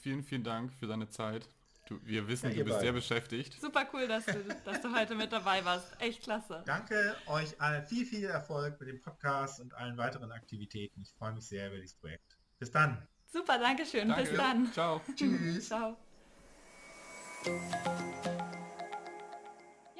vielen, 0.00 0.22
vielen 0.22 0.44
Dank 0.44 0.72
für 0.72 0.86
deine 0.86 1.08
Zeit. 1.08 1.48
Du, 1.88 2.00
wir 2.04 2.26
wissen, 2.26 2.50
ja, 2.50 2.56
du 2.56 2.64
bist 2.64 2.78
beiden. 2.78 2.80
sehr 2.80 2.92
beschäftigt. 2.92 3.60
Super 3.60 3.86
cool, 3.92 4.08
dass 4.08 4.26
du, 4.26 4.32
dass 4.64 4.80
du 4.80 4.92
heute 4.92 5.14
mit 5.14 5.30
dabei 5.30 5.64
warst. 5.64 5.86
Echt 6.00 6.22
klasse. 6.22 6.62
Danke 6.66 7.14
euch 7.26 7.60
allen. 7.60 7.86
Viel, 7.86 8.04
viel 8.04 8.24
Erfolg 8.24 8.78
mit 8.80 8.88
dem 8.88 9.00
Podcast 9.00 9.60
und 9.60 9.72
allen 9.74 9.96
weiteren 9.96 10.32
Aktivitäten. 10.32 11.02
Ich 11.02 11.12
freue 11.12 11.32
mich 11.32 11.46
sehr 11.46 11.68
über 11.68 11.76
dieses 11.76 11.94
Projekt. 11.94 12.36
Bis 12.58 12.72
dann. 12.72 13.06
Super, 13.26 13.58
danke 13.58 13.86
schön. 13.86 14.08
Danke. 14.08 14.24
Bis 14.24 14.36
dann. 14.36 14.72
Ciao. 14.72 15.00
Tschüss. 15.14 15.68
Ciao. 15.68 15.96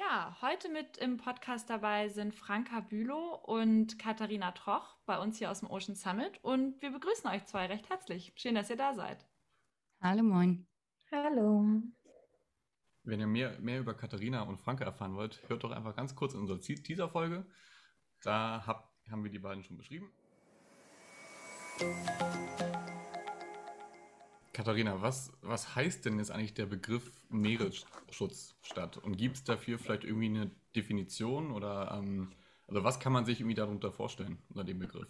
Ja, 0.09 0.37
heute 0.41 0.69
mit 0.69 0.95
im 0.97 1.17
Podcast 1.17 1.69
dabei 1.69 2.07
sind 2.07 2.33
Franka 2.33 2.79
Bülow 2.79 3.41
und 3.43 3.99
Katharina 3.99 4.51
Troch 4.51 4.95
bei 5.05 5.19
uns 5.19 5.37
hier 5.37 5.51
aus 5.51 5.59
dem 5.59 5.69
Ocean 5.69 5.95
Summit 5.95 6.39
und 6.43 6.81
wir 6.81 6.91
begrüßen 6.91 7.29
euch 7.29 7.45
zwei 7.45 7.65
recht 7.65 7.89
herzlich. 7.89 8.31
Schön, 8.37 8.55
dass 8.55 8.69
ihr 8.69 8.77
da 8.77 8.93
seid. 8.93 9.25
Hallo, 9.99 10.23
moin. 10.23 10.65
Hallo. 11.11 11.81
Wenn 13.03 13.19
ihr 13.19 13.27
mehr, 13.27 13.59
mehr 13.59 13.81
über 13.81 13.95
Katharina 13.95 14.43
und 14.43 14.61
Franka 14.61 14.85
erfahren 14.85 15.15
wollt, 15.15 15.41
hört 15.49 15.65
doch 15.65 15.71
einfach 15.71 15.95
ganz 15.95 16.15
kurz 16.15 16.33
in 16.33 16.39
unsere 16.39 16.61
Teaser-Folge. 16.61 17.45
Da 18.21 18.65
hab, 18.65 18.93
haben 19.11 19.25
wir 19.25 19.31
die 19.31 19.39
beiden 19.39 19.63
schon 19.63 19.77
beschrieben. 19.77 20.09
Katharina, 24.57 25.03
was, 25.03 25.31
was 25.43 25.75
heißt 25.75 26.03
denn 26.03 26.17
jetzt 26.17 26.31
eigentlich 26.31 26.55
der 26.55 26.65
Begriff 26.65 27.11
Meeresschutzstadt? 27.29 28.97
Und 28.97 29.15
gibt 29.15 29.35
es 29.35 29.43
dafür 29.43 29.77
vielleicht 29.77 30.03
irgendwie 30.03 30.25
eine 30.25 30.49
Definition 30.75 31.51
oder 31.51 31.91
ähm, 31.95 32.31
also 32.67 32.83
was 32.83 32.99
kann 32.99 33.13
man 33.13 33.23
sich 33.23 33.39
irgendwie 33.39 33.53
darunter 33.53 33.91
vorstellen 33.91 34.39
unter 34.49 34.63
dem 34.63 34.79
Begriff? 34.79 35.07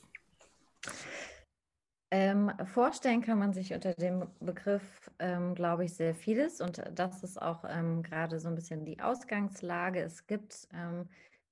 Ähm, 2.12 2.52
vorstellen 2.74 3.22
kann 3.22 3.40
man 3.40 3.54
sich 3.54 3.74
unter 3.74 3.94
dem 3.94 4.28
Begriff, 4.42 5.10
ähm, 5.20 5.56
glaube 5.56 5.86
ich, 5.86 5.94
sehr 5.94 6.14
vieles. 6.14 6.60
Und 6.60 6.84
das 6.94 7.24
ist 7.24 7.42
auch 7.42 7.64
ähm, 7.70 8.04
gerade 8.04 8.42
so 8.42 8.50
ein 8.50 8.56
bisschen 8.56 8.84
die 8.84 9.00
Ausgangslage. 9.00 10.02
Es 10.02 10.28
gibt 10.28 10.68
ähm, 10.74 11.08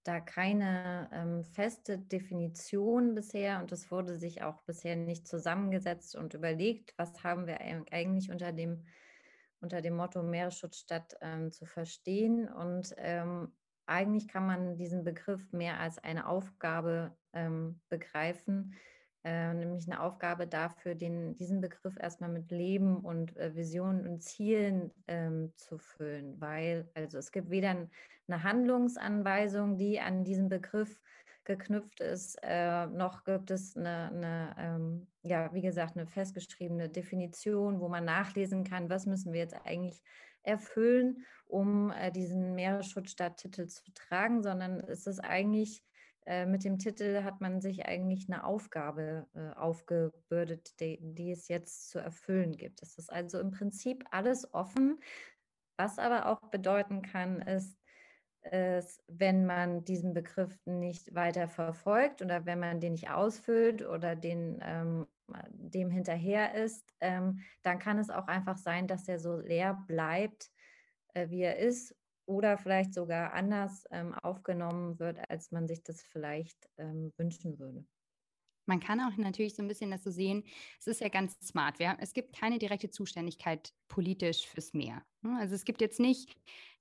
da 0.05 0.19
keine 0.21 1.09
ähm, 1.11 1.43
feste 1.43 1.97
Definition 1.97 3.15
bisher 3.15 3.59
und 3.59 3.71
es 3.71 3.89
wurde 3.89 4.15
sich 4.15 4.43
auch 4.43 4.61
bisher 4.61 4.95
nicht 4.95 5.27
zusammengesetzt 5.27 6.15
und 6.15 6.35
überlegt, 6.35 6.93
was 6.97 7.23
haben 7.23 7.47
wir 7.47 7.59
eigentlich 7.59 8.29
unter 8.29 8.51
dem, 8.51 8.85
unter 9.61 9.81
dem 9.81 9.95
Motto 9.95 10.21
Meeresschutzstadt 10.21 11.17
ähm, 11.21 11.51
zu 11.51 11.65
verstehen. 11.65 12.47
Und 12.47 12.93
ähm, 12.97 13.51
eigentlich 13.87 14.27
kann 14.27 14.45
man 14.45 14.77
diesen 14.77 15.03
Begriff 15.03 15.51
mehr 15.51 15.79
als 15.79 15.97
eine 15.97 16.27
Aufgabe 16.27 17.17
ähm, 17.33 17.81
begreifen, 17.89 18.75
äh, 19.25 19.55
nämlich 19.55 19.87
eine 19.87 20.01
Aufgabe 20.01 20.45
dafür, 20.45 20.93
den, 20.93 21.35
diesen 21.35 21.59
Begriff 21.59 21.97
erstmal 21.99 22.29
mit 22.29 22.51
Leben 22.51 22.97
und 22.97 23.35
äh, 23.37 23.55
Visionen 23.55 24.07
und 24.07 24.21
Zielen 24.21 24.91
ähm, 25.07 25.51
zu 25.55 25.79
füllen, 25.79 26.39
weil 26.39 26.87
also 26.93 27.17
es 27.17 27.31
gibt 27.31 27.49
weder 27.49 27.71
eine 28.27 28.43
Handlungsanweisung, 28.43 29.77
die 29.77 29.99
an 29.99 30.23
diesen 30.23 30.47
Begriff 30.47 31.01
geknüpft 31.43 32.01
ist, 32.01 32.37
äh, 32.43 32.85
noch 32.87 33.23
gibt 33.23 33.49
es 33.49 33.75
eine, 33.75 34.11
eine 34.11 34.55
ähm, 34.59 35.07
ja, 35.23 35.51
wie 35.53 35.61
gesagt, 35.61 35.97
eine 35.97 36.05
festgeschriebene 36.05 36.89
Definition, 36.89 37.79
wo 37.79 37.89
man 37.89 38.05
nachlesen 38.05 38.63
kann, 38.63 38.89
was 38.91 39.07
müssen 39.07 39.33
wir 39.33 39.39
jetzt 39.39 39.55
eigentlich 39.65 40.03
erfüllen, 40.43 41.25
um 41.47 41.91
äh, 41.91 42.11
diesen 42.11 42.53
Meeresschutzstadttitel 42.53 43.65
zu 43.65 43.91
tragen, 43.93 44.43
sondern 44.43 44.81
es 44.81 45.07
ist 45.07 45.19
eigentlich 45.19 45.83
äh, 46.25 46.45
mit 46.45 46.63
dem 46.63 46.79
Titel 46.79 47.23
hat 47.23 47.39
man 47.39 47.61
sich 47.61 47.85
eigentlich 47.85 48.27
eine 48.27 48.43
Aufgabe 48.43 49.27
äh, 49.35 49.51
aufgebürdet, 49.55 50.79
die, 50.79 50.97
die, 51.01 51.31
es 51.31 51.47
jetzt 51.47 51.89
zu 51.89 51.99
erfüllen 51.99 52.57
gibt. 52.57 52.81
Es 52.81 52.97
ist 52.97 53.11
also 53.11 53.39
im 53.39 53.51
Prinzip 53.51 54.03
alles 54.11 54.51
offen. 54.53 54.99
Was 55.77 55.99
aber 55.99 56.27
auch 56.27 56.39
bedeuten 56.49 57.01
kann, 57.01 57.41
ist, 57.41 57.77
ist, 58.51 59.03
wenn 59.07 59.45
man 59.45 59.83
diesen 59.85 60.13
Begriff 60.13 60.57
nicht 60.65 61.13
weiter 61.13 61.47
verfolgt 61.47 62.21
oder 62.21 62.45
wenn 62.45 62.59
man 62.59 62.79
den 62.79 62.93
nicht 62.93 63.09
ausfüllt 63.09 63.85
oder 63.85 64.15
den, 64.15 64.59
ähm, 64.61 65.07
dem 65.49 65.91
hinterher 65.91 66.53
ist, 66.55 66.93
ähm, 67.01 67.41
dann 67.61 67.79
kann 67.79 67.99
es 67.99 68.09
auch 68.09 68.27
einfach 68.27 68.57
sein, 68.57 68.87
dass 68.87 69.07
er 69.07 69.19
so 69.19 69.37
leer 69.37 69.83
bleibt, 69.87 70.49
äh, 71.13 71.29
wie 71.29 71.41
er 71.41 71.57
ist 71.57 71.95
oder 72.25 72.57
vielleicht 72.57 72.93
sogar 72.93 73.33
anders 73.33 73.85
ähm, 73.91 74.13
aufgenommen 74.13 74.99
wird, 74.99 75.17
als 75.29 75.51
man 75.51 75.67
sich 75.67 75.83
das 75.83 76.01
vielleicht 76.01 76.57
ähm, 76.77 77.13
wünschen 77.17 77.59
würde. 77.59 77.85
Man 78.67 78.79
kann 78.79 78.99
auch 78.99 79.15
natürlich 79.17 79.55
so 79.55 79.61
ein 79.61 79.67
bisschen 79.67 79.91
das 79.91 80.03
so 80.03 80.09
sehen, 80.09 80.43
es 80.79 80.87
ist 80.87 81.01
ja 81.01 81.09
ganz 81.09 81.39
smart. 81.39 81.77
Wir, 81.77 81.97
es 81.99 82.13
gibt 82.13 82.35
keine 82.35 82.57
direkte 82.57 82.89
Zuständigkeit 82.89 83.71
politisch 83.87 84.47
fürs 84.47 84.73
Meer. 84.73 85.03
Ne? 85.21 85.37
Also 85.39 85.53
es 85.53 85.65
gibt 85.65 85.81
jetzt 85.81 85.99
nicht 85.99 86.35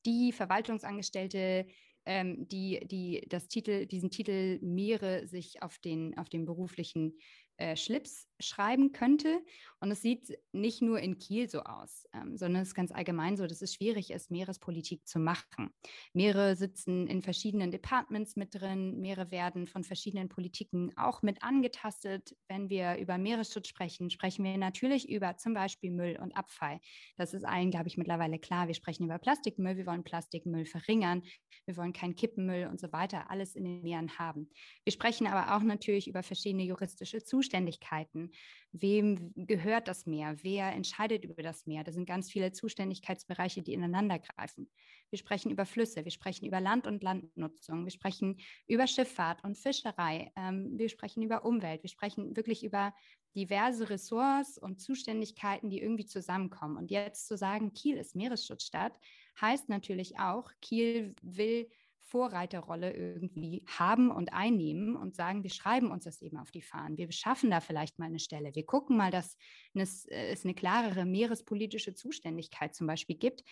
die 0.07 0.33
Verwaltungsangestellte, 0.33 1.67
ähm, 2.07 2.49
die, 2.49 2.81
die 2.87 3.27
das 3.29 3.49
Titel, 3.49 3.87
diesen 3.87 4.11
Titel 4.11 4.59
Meere 4.63 5.27
sich 5.27 5.63
auf 5.63 5.79
den, 5.79 6.17
auf 6.17 6.29
den 6.29 6.45
beruflichen 6.47 7.19
äh, 7.57 7.77
Schlips 7.77 8.29
schreiben 8.41 8.93
könnte. 8.93 9.41
Und 9.81 9.91
es 9.91 10.01
sieht 10.01 10.39
nicht 10.53 10.81
nur 10.81 10.99
in 10.99 11.19
Kiel 11.19 11.49
so 11.49 11.61
aus, 11.61 12.07
ähm, 12.15 12.37
sondern 12.37 12.63
es 12.63 12.69
ist 12.69 12.75
ganz 12.75 12.91
allgemein 12.91 13.37
so, 13.37 13.47
dass 13.47 13.61
es 13.61 13.75
schwierig 13.75 14.11
ist, 14.11 14.31
Meerespolitik 14.31 15.07
zu 15.07 15.19
machen. 15.19 15.71
Meere 16.15 16.57
sitzen 16.57 17.07
in 17.07 17.23
verschiedenen 17.23 17.71
Departments 17.71 18.35
mit 18.35 18.55
drin, 18.55 19.01
Meere 19.01 19.31
werden 19.31 19.67
von 19.67 19.85
verschiedenen 19.85 20.29
Politiken 20.29 20.93
auch 20.97 21.23
mit 21.23 21.43
angetastet. 21.43 22.35
Wenn 22.49 22.71
wir 22.71 22.97
über 22.97 23.19
Meeresschutz 23.19 23.69
sprechen, 23.69 24.11
sprechen 24.11 24.45
wir 24.45 24.57
natürlich 24.57 25.09
über 25.09 25.37
zum 25.37 25.53
Beispiel 25.53 25.91
Müll 25.91 26.19
und 26.21 26.33
Abfall. 26.33 26.81
Das 27.17 27.35
ist 27.35 27.45
allen, 27.45 27.71
glaube 27.71 27.89
ich, 27.89 27.99
mittlerweile 27.99 28.39
klar. 28.39 28.69
Wir 28.69 28.75
sprechen 28.75 29.05
über 29.05 29.19
Plastikmüll, 29.19 29.77
wir 29.77 29.87
wollen 29.87 30.05
Plastikmüll 30.05 30.65
verringern, 30.65 31.23
wir 31.67 31.77
wollen 31.77 31.93
keinen 31.93 32.17
Kippenmüll 32.17 32.69
und 32.69 32.81
so 32.81 32.91
weiter, 32.93 33.31
alles 33.31 33.55
in 33.55 33.65
den 33.65 33.83
Meeren 33.83 34.19
haben. 34.19 34.51
Wir 34.85 34.93
sprechen 34.93 35.27
aber 35.27 35.55
auch 35.55 35.63
natürlich 35.63 36.09
über 36.09 36.23
verschiedene 36.23 36.65
juristische 36.65 37.23
Zuständigkeiten 37.45 38.31
wem 38.75 39.33
gehört 39.37 39.87
das 39.87 40.05
Meer, 40.05 40.37
wer 40.43 40.73
entscheidet 40.73 41.25
über 41.25 41.43
das 41.43 41.65
Meer. 41.67 41.85
Da 41.85 41.93
sind 41.93 42.07
ganz 42.07 42.31
viele 42.31 42.51
Zuständigkeitsbereiche, 42.53 43.63
die 43.63 43.73
ineinander 43.73 44.19
greifen. 44.19 44.69
Wir 45.11 45.19
sprechen 45.19 45.53
über 45.53 45.65
Flüsse, 45.65 46.05
wir 46.05 46.11
sprechen 46.11 46.45
über 46.45 46.61
Land- 46.61 46.89
und 46.89 47.03
Landnutzung, 47.03 47.85
wir 47.85 47.93
sprechen 47.93 48.41
über 48.67 48.89
Schifffahrt 48.89 49.45
und 49.45 49.57
Fischerei, 49.57 50.33
ähm, 50.35 50.73
wir 50.77 50.89
sprechen 50.89 51.23
über 51.23 51.45
Umwelt, 51.45 51.85
wir 51.85 51.91
sprechen 51.91 52.37
wirklich 52.37 52.65
über 52.65 52.93
diverse 53.37 53.91
Ressorts 53.91 54.59
und 54.59 54.81
Zuständigkeiten, 54.81 55.71
die 55.71 55.81
irgendwie 55.81 56.07
zusammenkommen. 56.07 56.77
Und 56.77 56.91
jetzt 56.91 57.29
zu 57.29 57.37
sagen, 57.37 57.75
Kiel 57.75 57.97
ist 57.97 58.17
Meeresschutzstadt, 58.17 58.99
heißt 59.41 59.69
natürlich 59.69 60.19
auch, 60.19 60.51
Kiel 60.61 61.15
will 61.23 61.69
Vorreiterrolle 62.15 62.93
irgendwie 62.93 63.65
haben 63.67 64.13
und 64.13 64.33
einnehmen 64.33 64.95
und 64.95 65.17
sagen, 65.17 65.43
wir 65.43 65.51
schreiben 65.51 65.91
uns 65.91 66.05
das 66.05 66.23
eben 66.23 66.37
auf 66.37 66.53
die 66.53 66.63
Fahnen. 66.63 66.97
Wir 66.97 67.11
schaffen 67.11 67.51
da 67.51 67.59
vielleicht 67.59 67.99
mal 67.99 68.07
eine 68.07 68.21
Stelle. 68.21 68.55
Wir 68.55 68.65
gucken 68.65 68.97
mal, 68.97 69.11
dass 69.11 69.37
es 69.75 70.45
eine 70.45 70.55
klarere 70.55 71.07
meerespolitische 71.07 71.93
Zuständigkeit 71.93 72.73
zum 72.73 72.87
Beispiel 72.87 73.17
gibt, 73.17 73.43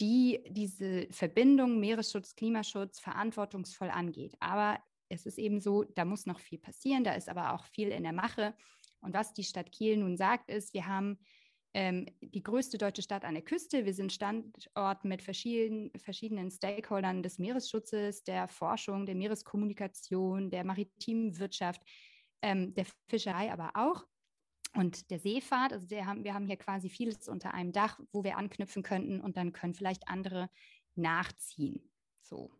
die 0.00 0.38
diese 0.48 1.08
Verbindung 1.10 1.80
Meeresschutz, 1.80 2.36
Klimaschutz 2.36 3.00
verantwortungsvoll 3.00 3.90
angeht. 3.90 4.36
Aber 4.38 4.78
es 5.08 5.26
ist 5.26 5.38
eben 5.38 5.58
so, 5.58 5.82
da 5.82 6.04
muss 6.04 6.26
noch 6.26 6.38
viel 6.38 6.60
passieren, 6.60 7.02
da 7.02 7.14
ist 7.14 7.28
aber 7.28 7.54
auch 7.54 7.64
viel 7.64 7.88
in 7.88 8.04
der 8.04 8.12
Mache. 8.12 8.54
Und 9.00 9.14
was 9.14 9.32
die 9.32 9.42
Stadt 9.42 9.72
Kiel 9.72 9.96
nun 9.96 10.16
sagt, 10.16 10.48
ist, 10.48 10.74
wir 10.74 10.86
haben 10.86 11.18
ähm, 11.76 12.06
die 12.22 12.42
größte 12.42 12.78
deutsche 12.78 13.02
Stadt 13.02 13.22
an 13.26 13.34
der 13.34 13.42
Küste. 13.42 13.84
Wir 13.84 13.92
sind 13.92 14.10
Standort 14.10 15.04
mit 15.04 15.20
verschiedenen, 15.20 15.90
verschiedenen 15.98 16.50
Stakeholdern 16.50 17.22
des 17.22 17.38
Meeresschutzes, 17.38 18.24
der 18.24 18.48
Forschung, 18.48 19.04
der 19.04 19.14
Meereskommunikation, 19.14 20.48
der 20.48 20.64
maritimen 20.64 21.38
Wirtschaft, 21.38 21.82
ähm, 22.40 22.74
der 22.74 22.86
Fischerei 23.10 23.52
aber 23.52 23.72
auch 23.74 24.06
und 24.74 25.10
der 25.10 25.18
Seefahrt. 25.18 25.74
Also 25.74 25.86
haben, 25.96 26.24
wir 26.24 26.32
haben 26.32 26.46
hier 26.46 26.56
quasi 26.56 26.88
vieles 26.88 27.28
unter 27.28 27.52
einem 27.52 27.72
Dach, 27.72 28.00
wo 28.10 28.24
wir 28.24 28.38
anknüpfen 28.38 28.82
könnten 28.82 29.20
und 29.20 29.36
dann 29.36 29.52
können 29.52 29.74
vielleicht 29.74 30.08
andere 30.08 30.48
nachziehen. 30.94 31.92
So. 32.22 32.50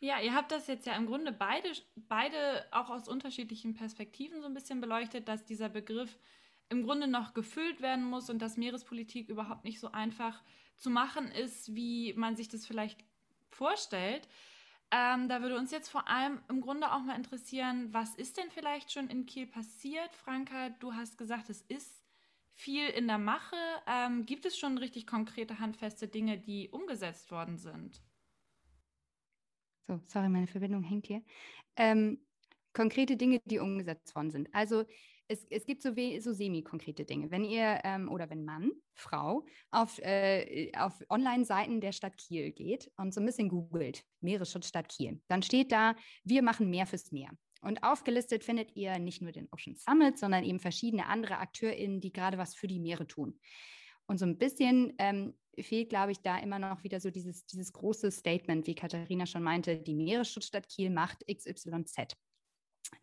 Ja, 0.00 0.22
ihr 0.22 0.32
habt 0.32 0.52
das 0.52 0.68
jetzt 0.68 0.86
ja 0.86 0.96
im 0.96 1.04
Grunde 1.04 1.32
beide, 1.32 1.70
beide 1.96 2.64
auch 2.70 2.88
aus 2.88 3.08
unterschiedlichen 3.08 3.74
Perspektiven 3.74 4.40
so 4.40 4.46
ein 4.46 4.54
bisschen 4.54 4.80
beleuchtet, 4.80 5.28
dass 5.28 5.44
dieser 5.44 5.68
Begriff 5.68 6.18
im 6.68 6.82
Grunde 6.82 7.06
noch 7.06 7.34
gefüllt 7.34 7.80
werden 7.80 8.04
muss 8.04 8.28
und 8.30 8.40
dass 8.40 8.56
Meerespolitik 8.56 9.28
überhaupt 9.28 9.64
nicht 9.64 9.80
so 9.80 9.92
einfach 9.92 10.42
zu 10.76 10.90
machen 10.90 11.30
ist, 11.30 11.74
wie 11.74 12.12
man 12.14 12.36
sich 12.36 12.48
das 12.48 12.66
vielleicht 12.66 13.04
vorstellt. 13.50 14.28
Ähm, 14.90 15.28
da 15.28 15.42
würde 15.42 15.56
uns 15.56 15.72
jetzt 15.72 15.88
vor 15.88 16.08
allem 16.08 16.40
im 16.48 16.60
Grunde 16.60 16.92
auch 16.92 17.00
mal 17.00 17.16
interessieren, 17.16 17.92
was 17.92 18.14
ist 18.14 18.36
denn 18.36 18.50
vielleicht 18.50 18.92
schon 18.92 19.08
in 19.08 19.26
Kiel 19.26 19.46
passiert? 19.46 20.14
Franka, 20.14 20.70
du 20.70 20.94
hast 20.94 21.18
gesagt, 21.18 21.50
es 21.50 21.62
ist 21.62 22.04
viel 22.52 22.88
in 22.88 23.08
der 23.08 23.18
Mache. 23.18 23.56
Ähm, 23.86 24.26
gibt 24.26 24.46
es 24.46 24.56
schon 24.56 24.78
richtig 24.78 25.06
konkrete, 25.06 25.58
handfeste 25.58 26.08
Dinge, 26.08 26.38
die 26.38 26.68
umgesetzt 26.68 27.30
worden 27.30 27.58
sind? 27.58 28.00
So, 29.88 30.00
sorry, 30.06 30.28
meine 30.28 30.46
Verbindung 30.46 30.82
hängt 30.82 31.06
hier. 31.06 31.22
Ähm, 31.76 32.20
konkrete 32.72 33.16
Dinge, 33.16 33.40
die 33.44 33.58
umgesetzt 33.58 34.14
worden 34.14 34.30
sind. 34.30 34.54
Also 34.54 34.84
es, 35.28 35.44
es 35.50 35.64
gibt 35.64 35.82
so, 35.82 35.92
so 36.20 36.32
semi-konkrete 36.32 37.04
Dinge. 37.04 37.30
Wenn 37.30 37.44
ihr 37.44 37.80
ähm, 37.84 38.08
oder 38.10 38.30
wenn 38.30 38.44
Mann, 38.44 38.70
Frau 38.94 39.44
auf, 39.70 39.98
äh, 39.98 40.72
auf 40.76 40.94
Online-Seiten 41.08 41.80
der 41.80 41.92
Stadt 41.92 42.16
Kiel 42.16 42.52
geht 42.52 42.90
und 42.96 43.12
so 43.12 43.20
ein 43.20 43.26
bisschen 43.26 43.48
googelt, 43.48 44.04
Meeresschutzstadt 44.20 44.88
Kiel, 44.88 45.20
dann 45.28 45.42
steht 45.42 45.72
da, 45.72 45.96
wir 46.24 46.42
machen 46.42 46.70
mehr 46.70 46.86
fürs 46.86 47.12
Meer. 47.12 47.30
Und 47.62 47.82
aufgelistet 47.82 48.44
findet 48.44 48.76
ihr 48.76 48.98
nicht 48.98 49.22
nur 49.22 49.32
den 49.32 49.48
Ocean 49.50 49.74
Summit, 49.76 50.18
sondern 50.18 50.44
eben 50.44 50.60
verschiedene 50.60 51.06
andere 51.06 51.38
AkteurInnen, 51.38 52.00
die 52.00 52.12
gerade 52.12 52.38
was 52.38 52.54
für 52.54 52.68
die 52.68 52.78
Meere 52.78 53.06
tun. 53.06 53.38
Und 54.06 54.18
so 54.18 54.26
ein 54.26 54.38
bisschen 54.38 54.94
ähm, 54.98 55.34
fehlt, 55.58 55.88
glaube 55.88 56.12
ich, 56.12 56.20
da 56.20 56.38
immer 56.38 56.60
noch 56.60 56.84
wieder 56.84 57.00
so 57.00 57.10
dieses, 57.10 57.44
dieses 57.46 57.72
große 57.72 58.12
Statement, 58.12 58.66
wie 58.66 58.74
Katharina 58.74 59.26
schon 59.26 59.42
meinte, 59.42 59.78
die 59.78 59.94
Meeresschutzstadt 59.94 60.68
Kiel 60.68 60.90
macht 60.90 61.24
XYZ. 61.26 62.16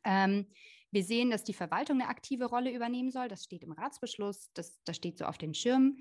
Ähm, 0.06 0.48
wir 0.94 1.04
sehen, 1.04 1.32
dass 1.32 1.44
die 1.44 1.54
Verwaltung 1.54 2.00
eine 2.00 2.10
aktive 2.10 2.46
Rolle 2.46 2.72
übernehmen 2.72 3.12
soll. 3.12 3.28
Das 3.28 3.44
steht 3.44 3.64
im 3.64 3.72
Ratsbeschluss, 3.72 4.52
das, 4.54 4.80
das 4.84 4.96
steht 4.96 5.18
so 5.18 5.26
auf 5.26 5.38
den 5.38 5.54
Schirmen. 5.54 6.00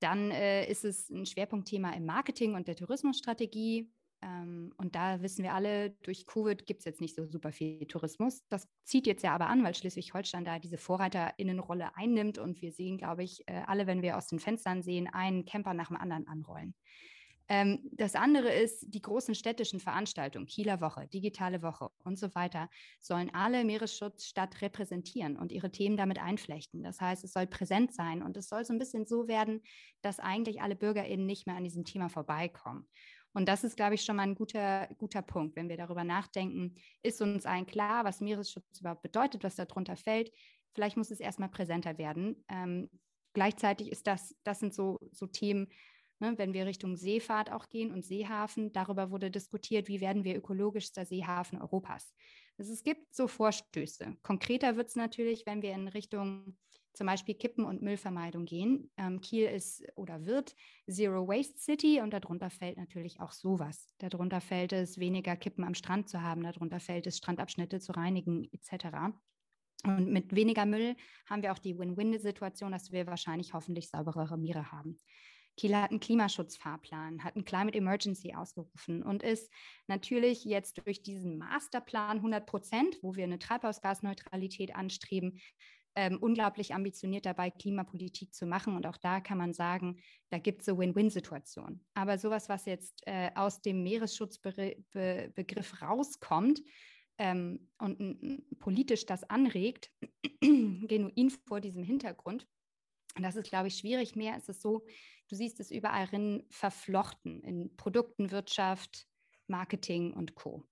Dann 0.00 0.30
äh, 0.30 0.68
ist 0.68 0.84
es 0.84 1.10
ein 1.10 1.26
Schwerpunktthema 1.26 1.92
im 1.92 2.06
Marketing 2.06 2.54
und 2.54 2.66
der 2.66 2.76
Tourismusstrategie. 2.76 3.92
Ähm, 4.22 4.72
und 4.78 4.94
da 4.94 5.20
wissen 5.20 5.42
wir 5.42 5.54
alle, 5.54 5.90
durch 6.02 6.26
Covid 6.26 6.66
gibt 6.66 6.80
es 6.80 6.84
jetzt 6.84 7.00
nicht 7.00 7.14
so 7.14 7.26
super 7.26 7.52
viel 7.52 7.86
Tourismus. 7.86 8.42
Das 8.48 8.66
zieht 8.84 9.06
jetzt 9.06 9.22
ja 9.22 9.34
aber 9.34 9.48
an, 9.48 9.62
weil 9.62 9.74
Schleswig-Holstein 9.74 10.44
da 10.44 10.58
diese 10.58 10.78
Vorreiterinnenrolle 10.78 11.96
einnimmt. 11.96 12.38
Und 12.38 12.62
wir 12.62 12.72
sehen, 12.72 12.98
glaube 12.98 13.22
ich, 13.22 13.46
äh, 13.46 13.62
alle, 13.66 13.86
wenn 13.86 14.02
wir 14.02 14.16
aus 14.16 14.28
den 14.28 14.40
Fenstern 14.40 14.82
sehen, 14.82 15.08
einen 15.12 15.44
Camper 15.44 15.74
nach 15.74 15.88
dem 15.88 15.96
anderen 15.96 16.26
anrollen. 16.26 16.74
Ähm, 17.52 17.80
das 17.92 18.14
andere 18.14 18.50
ist, 18.50 18.86
die 18.94 19.02
großen 19.02 19.34
städtischen 19.34 19.78
Veranstaltungen, 19.78 20.46
Kieler 20.46 20.80
Woche, 20.80 21.06
Digitale 21.08 21.60
Woche 21.60 21.90
und 22.02 22.18
so 22.18 22.34
weiter, 22.34 22.70
sollen 22.98 23.28
alle 23.34 23.62
Meeresschutzstadt 23.62 24.62
repräsentieren 24.62 25.36
und 25.36 25.52
ihre 25.52 25.70
Themen 25.70 25.98
damit 25.98 26.18
einflechten. 26.18 26.82
Das 26.82 26.98
heißt, 27.02 27.24
es 27.24 27.34
soll 27.34 27.46
präsent 27.46 27.92
sein 27.92 28.22
und 28.22 28.38
es 28.38 28.48
soll 28.48 28.64
so 28.64 28.72
ein 28.72 28.78
bisschen 28.78 29.04
so 29.04 29.28
werden, 29.28 29.60
dass 30.00 30.18
eigentlich 30.18 30.62
alle 30.62 30.76
BürgerInnen 30.76 31.26
nicht 31.26 31.46
mehr 31.46 31.56
an 31.56 31.64
diesem 31.64 31.84
Thema 31.84 32.08
vorbeikommen. 32.08 32.88
Und 33.34 33.46
das 33.50 33.64
ist, 33.64 33.76
glaube 33.76 33.96
ich, 33.96 34.02
schon 34.02 34.16
mal 34.16 34.22
ein 34.22 34.34
guter, 34.34 34.88
guter 34.96 35.20
Punkt, 35.20 35.54
wenn 35.54 35.68
wir 35.68 35.76
darüber 35.76 36.04
nachdenken, 36.04 36.76
ist 37.02 37.20
uns 37.20 37.44
allen 37.44 37.66
klar, 37.66 38.06
was 38.06 38.22
Meeresschutz 38.22 38.80
überhaupt 38.80 39.02
bedeutet, 39.02 39.44
was 39.44 39.56
darunter 39.56 39.96
fällt. 39.96 40.32
Vielleicht 40.72 40.96
muss 40.96 41.10
es 41.10 41.20
erstmal 41.20 41.50
präsenter 41.50 41.98
werden. 41.98 42.46
Ähm, 42.48 42.88
gleichzeitig 43.34 43.92
ist 43.92 44.06
das, 44.06 44.34
das 44.42 44.58
sind 44.60 44.72
so, 44.72 44.98
so 45.10 45.26
Themen, 45.26 45.68
ne, 46.22 46.38
wenn 46.38 46.54
wir 46.54 46.64
Richtung 46.64 46.96
Seefahrt 46.96 47.52
auch 47.52 47.68
gehen 47.68 47.92
und 47.92 48.04
Seehafen, 48.04 48.72
darüber 48.72 49.10
wurde 49.10 49.30
diskutiert, 49.30 49.88
wie 49.88 50.00
werden 50.00 50.24
wir 50.24 50.36
ökologischster 50.36 51.04
Seehafen 51.04 51.60
Europas. 51.60 52.14
Also 52.56 52.72
es 52.72 52.82
gibt 52.82 53.14
so 53.14 53.28
Vorstöße. 53.28 54.16
Konkreter 54.22 54.76
wird 54.76 54.88
es 54.88 54.96
natürlich, 54.96 55.44
wenn 55.44 55.60
wir 55.60 55.72
in 55.72 55.88
Richtung 55.88 56.56
zum 56.94 57.06
Beispiel 57.06 57.34
Kippen- 57.34 57.64
und 57.64 57.82
Müllvermeidung 57.82 58.44
gehen. 58.44 58.90
Ähm, 58.96 59.20
Kiel 59.20 59.46
ist 59.46 59.82
oder 59.96 60.26
wird 60.26 60.54
Zero 60.88 61.26
Waste 61.26 61.58
City 61.58 62.00
und 62.00 62.12
darunter 62.12 62.50
fällt 62.50 62.76
natürlich 62.76 63.20
auch 63.20 63.32
sowas. 63.32 63.94
Darunter 63.98 64.40
fällt 64.40 64.72
es, 64.72 64.98
weniger 64.98 65.36
Kippen 65.36 65.64
am 65.64 65.74
Strand 65.74 66.08
zu 66.08 66.22
haben, 66.22 66.42
darunter 66.42 66.80
fällt 66.80 67.06
es, 67.06 67.16
Strandabschnitte 67.16 67.80
zu 67.80 67.92
reinigen 67.92 68.48
etc. 68.52 69.14
Und 69.84 70.08
mit 70.12 70.34
weniger 70.34 70.66
Müll 70.66 70.94
haben 71.26 71.42
wir 71.42 71.52
auch 71.52 71.58
die 71.58 71.78
Win-Win-Situation, 71.78 72.72
dass 72.72 72.92
wir 72.92 73.06
wahrscheinlich 73.06 73.54
hoffentlich 73.54 73.88
sauberere 73.88 74.36
Meere 74.36 74.70
haben. 74.70 75.00
Kiel 75.56 75.76
hat 75.76 75.90
einen 75.90 76.00
Klimaschutzfahrplan, 76.00 77.24
hat 77.24 77.36
einen 77.36 77.44
Climate 77.44 77.76
Emergency 77.76 78.34
ausgerufen 78.34 79.02
und 79.02 79.22
ist 79.22 79.50
natürlich 79.86 80.44
jetzt 80.44 80.86
durch 80.86 81.02
diesen 81.02 81.38
Masterplan 81.38 82.18
100 82.18 82.46
Prozent, 82.46 82.98
wo 83.02 83.14
wir 83.14 83.24
eine 83.24 83.38
Treibhausgasneutralität 83.38 84.74
anstreben, 84.74 85.40
ähm, 85.94 86.18
unglaublich 86.18 86.74
ambitioniert 86.74 87.26
dabei, 87.26 87.50
Klimapolitik 87.50 88.34
zu 88.34 88.46
machen. 88.46 88.76
Und 88.76 88.86
auch 88.86 88.96
da 88.96 89.20
kann 89.20 89.38
man 89.38 89.52
sagen, 89.52 90.00
da 90.30 90.38
gibt 90.38 90.62
es 90.62 90.68
eine 90.68 90.78
Win-Win-Situation. 90.78 91.84
Aber 91.94 92.18
sowas, 92.18 92.48
was 92.48 92.64
jetzt 92.64 93.02
äh, 93.06 93.30
aus 93.34 93.60
dem 93.60 93.82
Meeresschutzbegriff 93.82 95.82
rauskommt 95.82 96.62
ähm, 97.18 97.68
und 97.78 98.58
politisch 98.58 99.04
das 99.04 99.24
anregt, 99.24 99.90
genuin 100.40 101.30
vor 101.46 101.60
diesem 101.60 101.82
Hintergrund, 101.82 102.46
das 103.20 103.36
ist, 103.36 103.50
glaube 103.50 103.68
ich, 103.68 103.76
schwierig. 103.76 104.16
Mehr 104.16 104.38
ist 104.38 104.48
es 104.48 104.62
so, 104.62 104.86
du 105.32 105.36
siehst 105.36 105.60
es 105.60 105.70
überall 105.70 106.06
drin 106.06 106.44
verflochten 106.50 107.40
in 107.42 107.74
Produkten, 107.78 108.30
Wirtschaft, 108.30 109.06
Marketing 109.46 110.12
und 110.12 110.34
Co. 110.34 110.68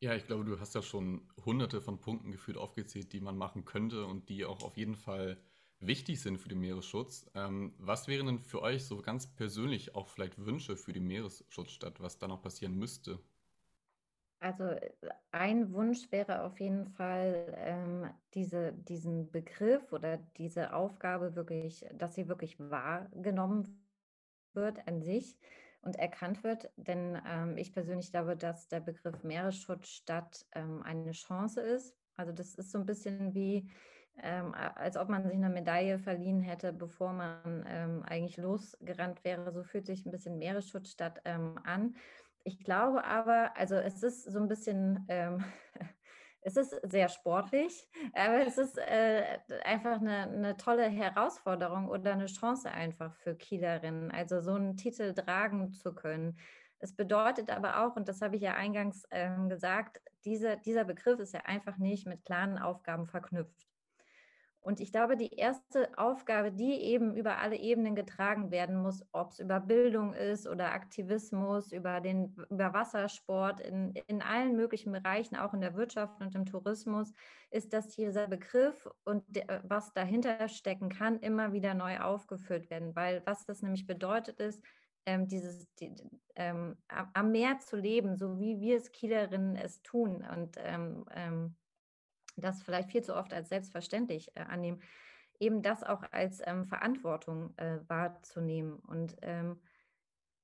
Ja, 0.00 0.14
ich 0.14 0.26
glaube, 0.26 0.44
du 0.44 0.60
hast 0.60 0.74
ja 0.74 0.82
schon 0.82 1.28
hunderte 1.44 1.80
von 1.80 2.00
Punkten 2.00 2.30
gefühlt 2.30 2.58
aufgezählt, 2.58 3.12
die 3.12 3.20
man 3.20 3.36
machen 3.38 3.64
könnte 3.64 4.04
und 4.06 4.28
die 4.28 4.44
auch 4.44 4.60
auf 4.62 4.76
jeden 4.76 4.96
Fall 4.96 5.42
wichtig 5.80 6.20
sind 6.20 6.38
für 6.38 6.48
den 6.48 6.60
Meeresschutz. 6.60 7.26
Ähm, 7.34 7.74
was 7.78 8.06
wären 8.06 8.26
denn 8.26 8.38
für 8.38 8.60
euch 8.62 8.84
so 8.84 9.00
ganz 9.00 9.34
persönlich 9.34 9.94
auch 9.94 10.08
vielleicht 10.08 10.44
Wünsche 10.44 10.76
für 10.76 10.92
die 10.92 11.00
Meeresschutzstadt, 11.00 12.00
was 12.00 12.18
da 12.18 12.28
noch 12.28 12.42
passieren 12.42 12.74
müsste? 12.74 13.18
Also 14.44 14.64
äh, 14.64 14.90
ein 15.32 15.72
Wunsch 15.72 16.12
wäre 16.12 16.42
auf 16.42 16.60
jeden 16.60 16.86
Fall, 16.86 17.54
ähm, 17.56 18.10
diese, 18.34 18.74
diesen 18.74 19.30
Begriff 19.30 19.90
oder 19.90 20.18
diese 20.36 20.74
Aufgabe 20.74 21.34
wirklich, 21.34 21.86
dass 21.94 22.14
sie 22.14 22.28
wirklich 22.28 22.60
wahrgenommen 22.60 23.82
wird 24.52 24.86
an 24.86 25.00
sich 25.00 25.38
und 25.80 25.96
erkannt 25.96 26.44
wird. 26.44 26.70
Denn 26.76 27.18
ähm, 27.26 27.56
ich 27.56 27.72
persönlich 27.72 28.10
glaube, 28.10 28.36
dass 28.36 28.68
der 28.68 28.80
Begriff 28.80 29.24
Meeresschutzstadt 29.24 30.44
ähm, 30.52 30.82
eine 30.82 31.12
Chance 31.12 31.62
ist. 31.62 31.96
Also 32.16 32.32
das 32.32 32.54
ist 32.54 32.70
so 32.70 32.78
ein 32.78 32.86
bisschen 32.86 33.32
wie, 33.32 33.70
ähm, 34.22 34.54
als 34.54 34.98
ob 34.98 35.08
man 35.08 35.24
sich 35.24 35.34
eine 35.34 35.48
Medaille 35.48 35.98
verliehen 35.98 36.42
hätte, 36.42 36.74
bevor 36.74 37.14
man 37.14 37.64
ähm, 37.66 38.02
eigentlich 38.02 38.36
losgerannt 38.36 39.24
wäre. 39.24 39.50
So 39.52 39.62
fühlt 39.62 39.86
sich 39.86 40.04
ein 40.04 40.10
bisschen 40.10 40.36
Meeresschutzstadt 40.36 41.22
ähm, 41.24 41.58
an. 41.64 41.96
Ich 42.44 42.62
glaube 42.62 43.04
aber, 43.04 43.56
also 43.56 43.74
es 43.74 44.02
ist 44.02 44.24
so 44.24 44.38
ein 44.38 44.48
bisschen 44.48 45.04
ähm, 45.08 45.42
es 46.44 46.56
ist 46.56 46.78
sehr 46.82 47.08
sportlich, 47.08 47.88
aber 48.12 48.46
es 48.46 48.58
ist 48.58 48.78
äh, 48.78 49.38
einfach 49.64 50.00
eine, 50.00 50.24
eine, 50.24 50.56
tolle 50.56 50.84
Herausforderung 50.84 51.88
oder 51.88 52.12
eine 52.12 52.26
Chance 52.26 52.70
einfach 52.70 53.14
für 53.16 53.34
Kielerinnen, 53.34 54.10
also 54.10 54.40
so 54.40 54.52
einen 54.52 54.76
Titel 54.76 55.14
tragen 55.14 55.72
zu 55.72 55.94
können. 55.94 56.38
Es 56.78 56.94
bedeutet 56.94 57.50
aber 57.50 57.82
auch, 57.82 57.96
und 57.96 58.08
das 58.08 58.20
habe 58.20 58.36
ich 58.36 58.42
ja 58.42 58.54
eingangs 58.54 59.04
äh, 59.08 59.30
gesagt, 59.48 60.02
diese, 60.26 60.58
dieser 60.58 60.84
Begriff 60.84 61.18
ist 61.18 61.32
ja 61.32 61.40
einfach 61.46 61.78
nicht 61.78 62.06
mit 62.06 62.24
klaren 62.26 62.58
Aufgaben 62.58 63.06
verknüpft. 63.06 63.66
Und 64.64 64.80
ich 64.80 64.92
glaube, 64.92 65.18
die 65.18 65.34
erste 65.34 65.90
Aufgabe, 65.98 66.50
die 66.50 66.72
eben 66.72 67.14
über 67.14 67.36
alle 67.36 67.56
Ebenen 67.56 67.94
getragen 67.94 68.50
werden 68.50 68.80
muss, 68.80 69.04
ob 69.12 69.32
es 69.32 69.38
über 69.38 69.60
Bildung 69.60 70.14
ist 70.14 70.48
oder 70.48 70.72
Aktivismus, 70.72 71.70
über 71.70 72.00
den 72.00 72.34
über 72.48 72.72
Wassersport, 72.72 73.60
in, 73.60 73.92
in 74.06 74.22
allen 74.22 74.56
möglichen 74.56 74.90
Bereichen, 74.90 75.36
auch 75.36 75.52
in 75.52 75.60
der 75.60 75.74
Wirtschaft 75.74 76.18
und 76.22 76.34
im 76.34 76.46
Tourismus, 76.46 77.12
ist, 77.50 77.74
dass 77.74 77.88
dieser 77.88 78.26
Begriff 78.26 78.88
und 79.04 79.22
der, 79.28 79.62
was 79.68 79.92
dahinter 79.92 80.48
stecken 80.48 80.88
kann, 80.88 81.18
immer 81.20 81.52
wieder 81.52 81.74
neu 81.74 82.00
aufgeführt 82.00 82.70
werden. 82.70 82.96
Weil 82.96 83.20
was 83.26 83.44
das 83.44 83.60
nämlich 83.60 83.86
bedeutet 83.86 84.40
ist, 84.40 84.64
ähm, 85.04 85.28
dieses 85.28 85.68
die, 85.74 85.94
ähm, 86.36 86.78
am 86.88 87.32
Meer 87.32 87.58
zu 87.58 87.76
leben, 87.76 88.16
so 88.16 88.38
wie 88.38 88.58
wir 88.60 88.78
es 88.78 88.92
Kielerinnen 88.92 89.56
es 89.56 89.82
tun. 89.82 90.24
Und 90.34 90.56
ähm, 90.58 91.04
ähm 91.14 91.54
das 92.36 92.62
vielleicht 92.62 92.90
viel 92.90 93.02
zu 93.02 93.14
oft 93.14 93.32
als 93.32 93.48
selbstverständlich 93.48 94.30
äh, 94.36 94.40
annehmen, 94.40 94.80
eben 95.40 95.62
das 95.62 95.82
auch 95.82 96.02
als 96.12 96.40
ähm, 96.44 96.64
Verantwortung 96.64 97.56
äh, 97.58 97.78
wahrzunehmen 97.88 98.76
und 98.80 99.16
ähm, 99.22 99.60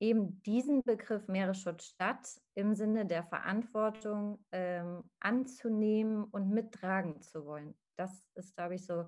eben 0.01 0.43
diesen 0.43 0.83
Begriff 0.83 1.29
Meeresschutzstadt 1.29 2.41
im 2.55 2.75
Sinne 2.75 3.07
der 3.07 3.23
Verantwortung 3.23 4.45
ähm, 4.51 5.05
anzunehmen 5.21 6.25
und 6.25 6.51
mittragen 6.51 7.21
zu 7.21 7.45
wollen. 7.45 7.75
Das 7.97 8.27
ist, 8.35 8.57
glaube 8.57 8.77
ich, 8.77 8.87
so, 8.87 9.07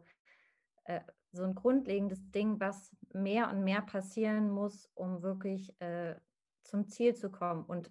äh, 0.84 1.00
so 1.32 1.44
ein 1.44 1.54
grundlegendes 1.54 2.30
Ding, 2.30 2.60
was 2.60 2.94
mehr 3.14 3.50
und 3.50 3.64
mehr 3.64 3.80
passieren 3.80 4.50
muss, 4.50 4.90
um 4.94 5.22
wirklich 5.22 5.74
äh, 5.80 6.14
zum 6.62 6.88
Ziel 6.88 7.14
zu 7.14 7.30
kommen. 7.30 7.64
Und 7.64 7.90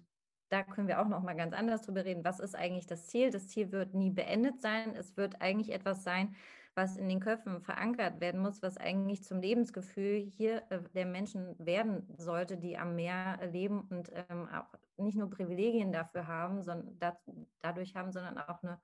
da 0.52 0.62
können 0.62 0.86
wir 0.86 1.00
auch 1.00 1.08
noch 1.08 1.22
mal 1.22 1.34
ganz 1.34 1.54
anders 1.54 1.80
drüber 1.80 2.04
reden. 2.04 2.24
Was 2.24 2.38
ist 2.38 2.54
eigentlich 2.54 2.86
das 2.86 3.06
Ziel? 3.06 3.30
Das 3.30 3.48
Ziel 3.48 3.72
wird 3.72 3.94
nie 3.94 4.10
beendet 4.10 4.60
sein. 4.60 4.94
Es 4.94 5.16
wird 5.16 5.40
eigentlich 5.40 5.72
etwas 5.72 6.04
sein, 6.04 6.36
was 6.74 6.98
in 6.98 7.08
den 7.08 7.20
Köpfen 7.20 7.62
verankert 7.62 8.20
werden 8.20 8.42
muss, 8.42 8.62
was 8.62 8.76
eigentlich 8.76 9.24
zum 9.24 9.40
Lebensgefühl 9.40 10.18
hier 10.18 10.62
äh, 10.70 10.80
der 10.94 11.06
Menschen 11.06 11.54
werden 11.58 12.06
sollte, 12.18 12.58
die 12.58 12.76
am 12.76 12.96
Meer 12.96 13.38
leben 13.50 13.80
und 13.88 14.12
ähm, 14.28 14.46
auch 14.48 14.78
nicht 14.98 15.16
nur 15.16 15.30
Privilegien 15.30 15.90
dafür 15.90 16.26
haben, 16.26 16.62
sondern 16.62 16.98
da, 16.98 17.18
dadurch 17.60 17.96
haben, 17.96 18.12
sondern 18.12 18.36
auch 18.36 18.62
eine 18.62 18.78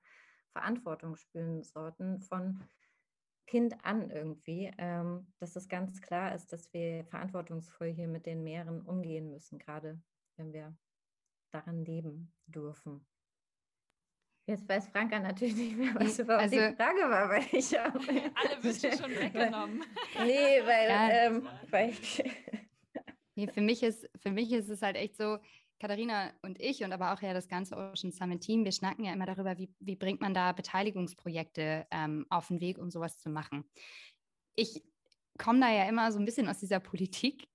Verantwortung 0.53 1.15
spüren 1.15 1.61
sollten 1.61 2.19
von 2.19 2.63
Kind 3.45 3.75
an 3.83 4.09
irgendwie, 4.09 4.71
ähm, 4.79 5.27
dass 5.39 5.55
es 5.55 5.69
ganz 5.69 6.01
klar 6.01 6.33
ist, 6.33 6.51
dass 6.51 6.73
wir 6.73 7.05
verantwortungsvoll 7.05 7.89
hier 7.89 8.07
mit 8.07 8.25
den 8.25 8.43
Meeren 8.43 8.81
umgehen 8.81 9.29
müssen, 9.29 9.59
gerade 9.59 9.99
wenn 10.35 10.51
wir 10.51 10.75
darin 11.51 11.85
leben 11.85 12.33
dürfen. 12.47 13.05
Jetzt 14.47 14.67
weiß 14.67 14.87
Franka 14.87 15.19
natürlich 15.19 15.55
nicht 15.55 15.77
mehr, 15.77 15.93
was 15.93 16.17
überhaupt 16.17 16.43
also, 16.45 16.55
die 16.55 16.75
Frage 16.75 17.01
war, 17.01 17.29
weil 17.29 17.45
ich 17.51 17.79
auch. 17.79 17.93
Alle 17.93 18.63
Wünsche 18.63 18.91
schon 18.97 19.11
weggenommen. 19.11 19.83
nee, 20.25 20.59
weil, 20.65 20.89
ja. 20.89 21.09
ähm, 21.09 21.47
weil 21.69 21.91
ich 21.91 22.23
nee, 23.35 23.47
für, 23.47 23.61
mich 23.61 23.83
ist, 23.83 24.09
für 24.17 24.31
mich 24.31 24.51
ist 24.51 24.69
es 24.69 24.81
halt 24.81 24.95
echt 24.95 25.17
so, 25.17 25.37
Katharina 25.79 26.33
und 26.41 26.59
ich 26.59 26.83
und 26.83 26.91
aber 26.91 27.13
auch 27.13 27.21
ja 27.21 27.33
das 27.33 27.47
ganze 27.47 27.75
Ocean 27.75 28.11
Summit 28.11 28.41
Team, 28.41 28.65
wir 28.65 28.71
schnacken 28.71 29.05
ja 29.05 29.13
immer 29.13 29.25
darüber, 29.25 29.57
wie, 29.57 29.73
wie 29.79 29.95
bringt 29.95 30.19
man 30.19 30.33
da 30.33 30.51
Beteiligungsprojekte 30.51 31.87
ähm, 31.91 32.25
auf 32.29 32.47
den 32.47 32.59
Weg, 32.59 32.79
um 32.79 32.89
sowas 32.89 33.17
zu 33.19 33.29
machen. 33.29 33.63
Ich 34.55 34.83
komme 35.37 35.59
da 35.61 35.71
ja 35.71 35.87
immer 35.87 36.11
so 36.11 36.19
ein 36.19 36.25
bisschen 36.25 36.49
aus 36.49 36.57
dieser 36.57 36.79
Politik, 36.79 37.47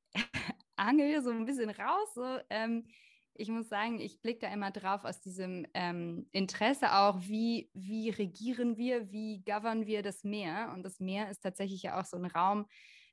angel 0.77 1.23
so 1.23 1.31
ein 1.31 1.45
bisschen 1.45 1.71
raus. 1.71 2.15
So, 2.15 2.39
ähm, 2.51 2.87
ich 3.35 3.49
muss 3.49 3.69
sagen, 3.69 4.01
ich 4.01 4.21
blicke 4.21 4.41
da 4.41 4.53
immer 4.53 4.71
drauf 4.71 5.05
aus 5.05 5.21
diesem 5.21 5.67
ähm, 5.75 6.27
Interesse 6.33 6.95
auch, 6.95 7.21
wie, 7.23 7.69
wie 7.75 8.11
regieren 8.11 8.77
wir, 8.77 9.11
wie 9.11 9.43
governen 9.45 9.87
wir 9.87 10.03
das 10.03 10.25
Meer. 10.25 10.73
Und 10.75 10.85
das 10.85 11.01
Meer 11.01 11.31
ist 11.31 11.41
tatsächlich 11.43 11.83
ja 11.83 12.01
auch 12.01 12.05
so 12.05 12.17
ein 12.17 12.27
Raum. 12.27 12.67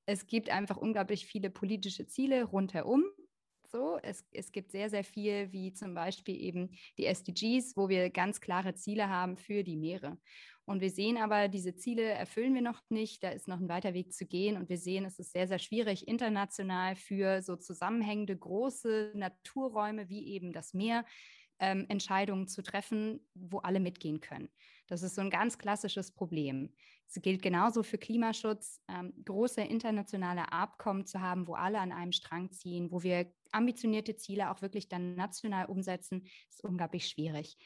Es 0.05 0.27
gibt 0.27 0.49
einfach 0.49 0.77
unglaublich 0.77 1.25
viele 1.25 1.49
politische 1.49 2.07
Ziele 2.07 2.43
rundherum. 2.43 3.03
So, 3.71 3.97
es, 4.03 4.25
es 4.33 4.51
gibt 4.51 4.71
sehr, 4.71 4.89
sehr 4.89 5.05
viel, 5.05 5.53
wie 5.53 5.71
zum 5.71 5.93
Beispiel 5.93 6.35
eben 6.41 6.71
die 6.97 7.05
SDGs, 7.05 7.77
wo 7.77 7.87
wir 7.87 8.09
ganz 8.09 8.41
klare 8.41 8.75
Ziele 8.75 9.07
haben 9.07 9.37
für 9.37 9.63
die 9.63 9.77
Meere. 9.77 10.17
Und 10.65 10.81
wir 10.81 10.89
sehen 10.89 11.17
aber, 11.17 11.47
diese 11.47 11.73
Ziele 11.75 12.03
erfüllen 12.03 12.53
wir 12.53 12.61
noch 12.61 12.81
nicht. 12.89 13.23
Da 13.23 13.29
ist 13.29 13.47
noch 13.47 13.61
ein 13.61 13.69
weiter 13.69 13.93
Weg 13.93 14.13
zu 14.13 14.25
gehen. 14.25 14.57
Und 14.57 14.67
wir 14.67 14.77
sehen, 14.77 15.05
es 15.05 15.19
ist 15.19 15.31
sehr, 15.31 15.47
sehr 15.47 15.59
schwierig, 15.59 16.07
international 16.07 16.97
für 16.97 17.41
so 17.41 17.55
zusammenhängende 17.55 18.37
große 18.37 19.13
Naturräume 19.15 20.09
wie 20.09 20.27
eben 20.27 20.51
das 20.51 20.73
Meer 20.73 21.05
ähm, 21.61 21.85
Entscheidungen 21.87 22.47
zu 22.47 22.61
treffen, 22.61 23.25
wo 23.33 23.59
alle 23.59 23.79
mitgehen 23.79 24.19
können. 24.19 24.49
Das 24.87 25.03
ist 25.03 25.15
so 25.15 25.21
ein 25.21 25.29
ganz 25.29 25.57
klassisches 25.57 26.11
Problem. 26.11 26.73
Es 27.07 27.21
gilt 27.21 27.41
genauso 27.41 27.83
für 27.83 27.97
Klimaschutz, 27.97 28.81
ähm, 28.89 29.13
große 29.25 29.61
internationale 29.61 30.51
Abkommen 30.51 31.05
zu 31.05 31.21
haben, 31.21 31.47
wo 31.47 31.53
alle 31.53 31.79
an 31.79 31.91
einem 31.91 32.11
Strang 32.13 32.51
ziehen, 32.51 32.91
wo 32.91 33.03
wir 33.03 33.33
ambitionierte 33.51 34.15
Ziele 34.15 34.49
auch 34.49 34.61
wirklich 34.61 34.87
dann 34.87 35.15
national 35.15 35.65
umsetzen, 35.67 36.23
ist 36.49 36.63
unglaublich 36.63 37.07
schwierig. 37.07 37.57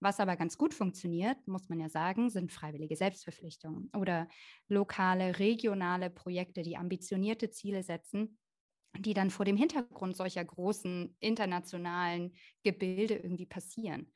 Was 0.00 0.20
aber 0.20 0.36
ganz 0.36 0.56
gut 0.56 0.74
funktioniert, 0.74 1.46
muss 1.46 1.68
man 1.68 1.80
ja 1.80 1.88
sagen, 1.88 2.30
sind 2.30 2.52
freiwillige 2.52 2.96
Selbstverpflichtungen 2.96 3.90
oder 3.96 4.28
lokale, 4.68 5.38
regionale 5.38 6.08
Projekte, 6.10 6.62
die 6.62 6.76
ambitionierte 6.76 7.50
Ziele 7.50 7.82
setzen, 7.82 8.38
die 8.98 9.14
dann 9.14 9.30
vor 9.30 9.44
dem 9.44 9.56
Hintergrund 9.56 10.16
solcher 10.16 10.44
großen 10.44 11.16
internationalen 11.20 12.34
Gebilde 12.62 13.16
irgendwie 13.16 13.46
passieren. 13.46 14.12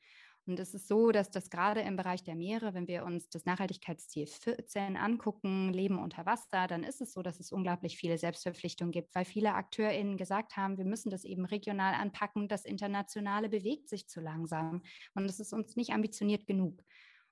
Und 0.47 0.59
es 0.59 0.75
ist 0.75 0.87
so, 0.87 1.11
dass 1.11 1.31
das 1.31 1.49
gerade 1.49 1.81
im 1.81 1.95
Bereich 1.95 2.23
der 2.23 2.35
Meere, 2.35 2.75
wenn 2.75 2.87
wir 2.87 3.03
uns 3.03 3.29
das 3.29 3.45
Nachhaltigkeitsziel 3.45 4.27
14 4.27 4.95
angucken, 4.95 5.73
Leben 5.73 5.97
unter 5.97 6.27
Wasser, 6.27 6.67
dann 6.67 6.83
ist 6.83 7.01
es 7.01 7.13
so, 7.13 7.23
dass 7.23 7.39
es 7.39 7.51
unglaublich 7.51 7.97
viele 7.97 8.19
Selbstverpflichtungen 8.19 8.91
gibt, 8.91 9.15
weil 9.15 9.25
viele 9.25 9.55
AkteurInnen 9.55 10.17
gesagt 10.17 10.55
haben, 10.55 10.77
wir 10.77 10.85
müssen 10.85 11.09
das 11.09 11.23
eben 11.23 11.45
regional 11.45 11.95
anpacken. 11.95 12.47
Das 12.47 12.63
Internationale 12.63 13.49
bewegt 13.49 13.89
sich 13.89 14.07
zu 14.07 14.21
langsam 14.21 14.83
und 15.15 15.25
es 15.25 15.39
ist 15.39 15.51
uns 15.51 15.75
nicht 15.75 15.93
ambitioniert 15.93 16.45
genug. 16.45 16.83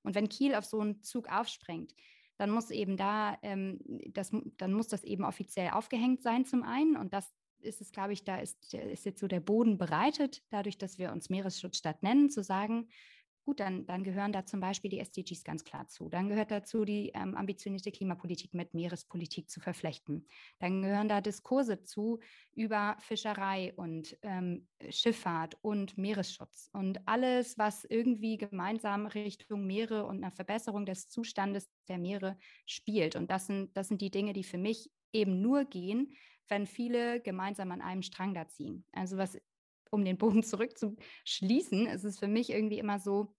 Und 0.02 0.16
wenn 0.16 0.28
Kiel 0.28 0.56
auf 0.56 0.66
so 0.66 0.80
einen 0.80 1.04
Zug 1.04 1.30
aufspringt, 1.30 1.94
dann 2.38 2.50
muss 2.50 2.72
eben 2.72 2.98
da, 2.98 3.38
ähm, 3.42 3.80
das, 4.10 4.32
dann 4.58 4.74
muss 4.74 4.88
das 4.88 5.04
eben 5.04 5.24
offiziell 5.24 5.72
aufgehängt 5.72 6.24
sein 6.24 6.46
zum 6.46 6.64
einen 6.64 6.98
und 6.98 7.14
das 7.14 7.34
ist 7.60 7.82
es, 7.82 7.92
glaube 7.92 8.14
ich, 8.14 8.24
da 8.24 8.38
ist, 8.38 8.74
ist 8.74 9.06
jetzt 9.06 9.20
so 9.20 9.28
der 9.28 9.40
Boden 9.40 9.78
bereitet, 9.78 10.44
dadurch, 10.50 10.78
dass 10.78 10.98
wir 10.98 11.12
uns 11.12 11.30
Meeresschutzstadt 11.30 12.04
nennen, 12.04 12.30
zu 12.30 12.44
sagen, 12.44 12.90
gut, 13.44 13.60
dann, 13.60 13.86
dann 13.86 14.04
gehören 14.04 14.32
da 14.32 14.46
zum 14.46 14.60
Beispiel 14.60 14.90
die 14.90 15.00
SDGs 15.00 15.44
ganz 15.44 15.64
klar 15.64 15.88
zu. 15.88 16.10
Dann 16.10 16.30
gehört 16.30 16.52
dazu, 16.52 16.86
die 16.86 17.12
ähm, 17.14 17.36
ambitionierte 17.36 17.92
Klimapolitik 17.92 18.54
mit 18.54 18.74
Meerespolitik 18.74 19.50
zu 19.50 19.60
verflechten. 19.60 20.28
Dann 20.60 20.82
gehören 20.82 21.10
da 21.10 21.22
Diskurse 21.22 21.84
zu 21.84 22.20
über 22.54 22.96
Fischerei 23.00 23.74
und 23.76 24.18
ähm, 24.22 24.68
Schifffahrt 24.90 25.58
und 25.62 25.98
Meeresschutz 25.98 26.70
und 26.74 27.08
alles, 27.08 27.58
was 27.58 27.84
irgendwie 27.84 28.38
gemeinsam 28.38 29.06
Richtung 29.06 29.66
Meere 29.66 30.06
und 30.06 30.18
einer 30.18 30.32
Verbesserung 30.32 30.86
des 30.86 31.10
Zustandes 31.10 31.70
der 31.88 31.98
Meere 31.98 32.38
spielt. 32.66 33.16
Und 33.16 33.30
das 33.32 33.48
sind, 33.48 33.76
das 33.76 33.88
sind 33.88 34.02
die 34.02 34.12
Dinge, 34.12 34.34
die 34.34 34.44
für 34.44 34.58
mich 34.58 34.92
eben 35.12 35.42
nur 35.42 35.66
gehen, 35.66 36.14
wenn 36.48 36.66
viele 36.68 37.22
gemeinsam 37.22 37.72
an 37.72 37.82
einem 37.82 38.02
Strang 38.02 38.34
da 38.34 38.48
ziehen. 38.48 38.86
Also 38.92 39.18
was, 39.18 39.38
um 39.94 40.04
den 40.04 40.18
Bogen 40.18 40.44
zurückzuschließen, 40.44 41.88
ist 41.88 42.04
es 42.04 42.20
für 42.20 42.28
mich 42.28 42.50
irgendwie 42.50 42.80
immer 42.80 43.00
so, 43.00 43.36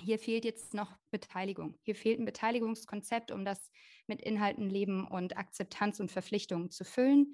hier 0.00 0.18
fehlt 0.18 0.44
jetzt 0.44 0.74
noch 0.74 0.96
Beteiligung. 1.10 1.78
Hier 1.82 1.94
fehlt 1.94 2.20
ein 2.20 2.26
Beteiligungskonzept, 2.26 3.30
um 3.30 3.44
das 3.44 3.70
mit 4.06 4.20
Inhalten, 4.20 4.68
Leben 4.68 5.06
und 5.06 5.36
Akzeptanz 5.36 6.00
und 6.00 6.12
Verpflichtungen 6.12 6.70
zu 6.70 6.84
füllen, 6.84 7.32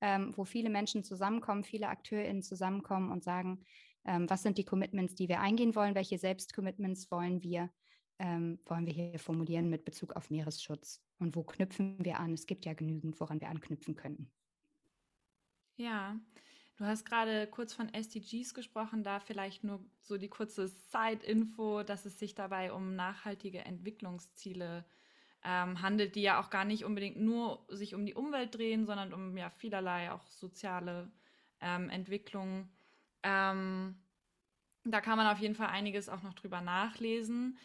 ähm, 0.00 0.32
wo 0.36 0.44
viele 0.44 0.70
Menschen 0.70 1.04
zusammenkommen, 1.04 1.64
viele 1.64 1.88
AkteurInnen 1.88 2.42
zusammenkommen 2.42 3.10
und 3.10 3.22
sagen, 3.22 3.64
ähm, 4.04 4.28
was 4.30 4.42
sind 4.42 4.56
die 4.56 4.64
Commitments, 4.64 5.14
die 5.16 5.28
wir 5.28 5.40
eingehen 5.40 5.74
wollen, 5.74 5.94
welche 5.94 6.18
Selbstcommitments 6.18 7.10
wollen 7.10 7.42
wir, 7.42 7.70
ähm, 8.18 8.58
wollen 8.64 8.86
wir 8.86 8.92
hier 8.92 9.18
formulieren 9.18 9.68
mit 9.68 9.84
Bezug 9.84 10.16
auf 10.16 10.30
Meeresschutz 10.30 11.04
und 11.18 11.36
wo 11.36 11.44
knüpfen 11.44 12.02
wir 12.04 12.18
an? 12.18 12.32
Es 12.32 12.46
gibt 12.46 12.64
ja 12.64 12.72
genügend, 12.72 13.20
woran 13.20 13.40
wir 13.40 13.48
anknüpfen 13.48 13.96
könnten. 13.96 14.32
Ja, 15.76 16.18
du 16.78 16.86
hast 16.86 17.04
gerade 17.04 17.46
kurz 17.46 17.74
von 17.74 17.92
SDGs 17.92 18.54
gesprochen, 18.54 19.02
da 19.02 19.20
vielleicht 19.20 19.64
nur 19.64 19.84
so 20.00 20.16
die 20.16 20.28
kurze 20.28 20.68
Side-Info, 20.68 21.82
dass 21.82 22.06
es 22.06 22.18
sich 22.18 22.34
dabei 22.34 22.72
um 22.72 22.94
nachhaltige 22.94 23.64
Entwicklungsziele 23.64 24.84
ähm, 25.44 25.82
handelt, 25.82 26.14
die 26.14 26.22
ja 26.22 26.40
auch 26.40 26.50
gar 26.50 26.64
nicht 26.64 26.84
unbedingt 26.84 27.18
nur 27.18 27.64
sich 27.68 27.94
um 27.94 28.06
die 28.06 28.14
Umwelt 28.14 28.54
drehen, 28.54 28.86
sondern 28.86 29.12
um 29.12 29.36
ja 29.36 29.50
vielerlei 29.50 30.12
auch 30.12 30.26
soziale 30.28 31.10
ähm, 31.60 31.90
Entwicklungen. 31.90 32.68
Ähm, 33.22 33.96
da 34.84 35.00
kann 35.00 35.18
man 35.18 35.26
auf 35.26 35.38
jeden 35.38 35.54
Fall 35.54 35.68
einiges 35.68 36.08
auch 36.08 36.22
noch 36.22 36.34
drüber 36.34 36.60
nachlesen. 36.60 37.58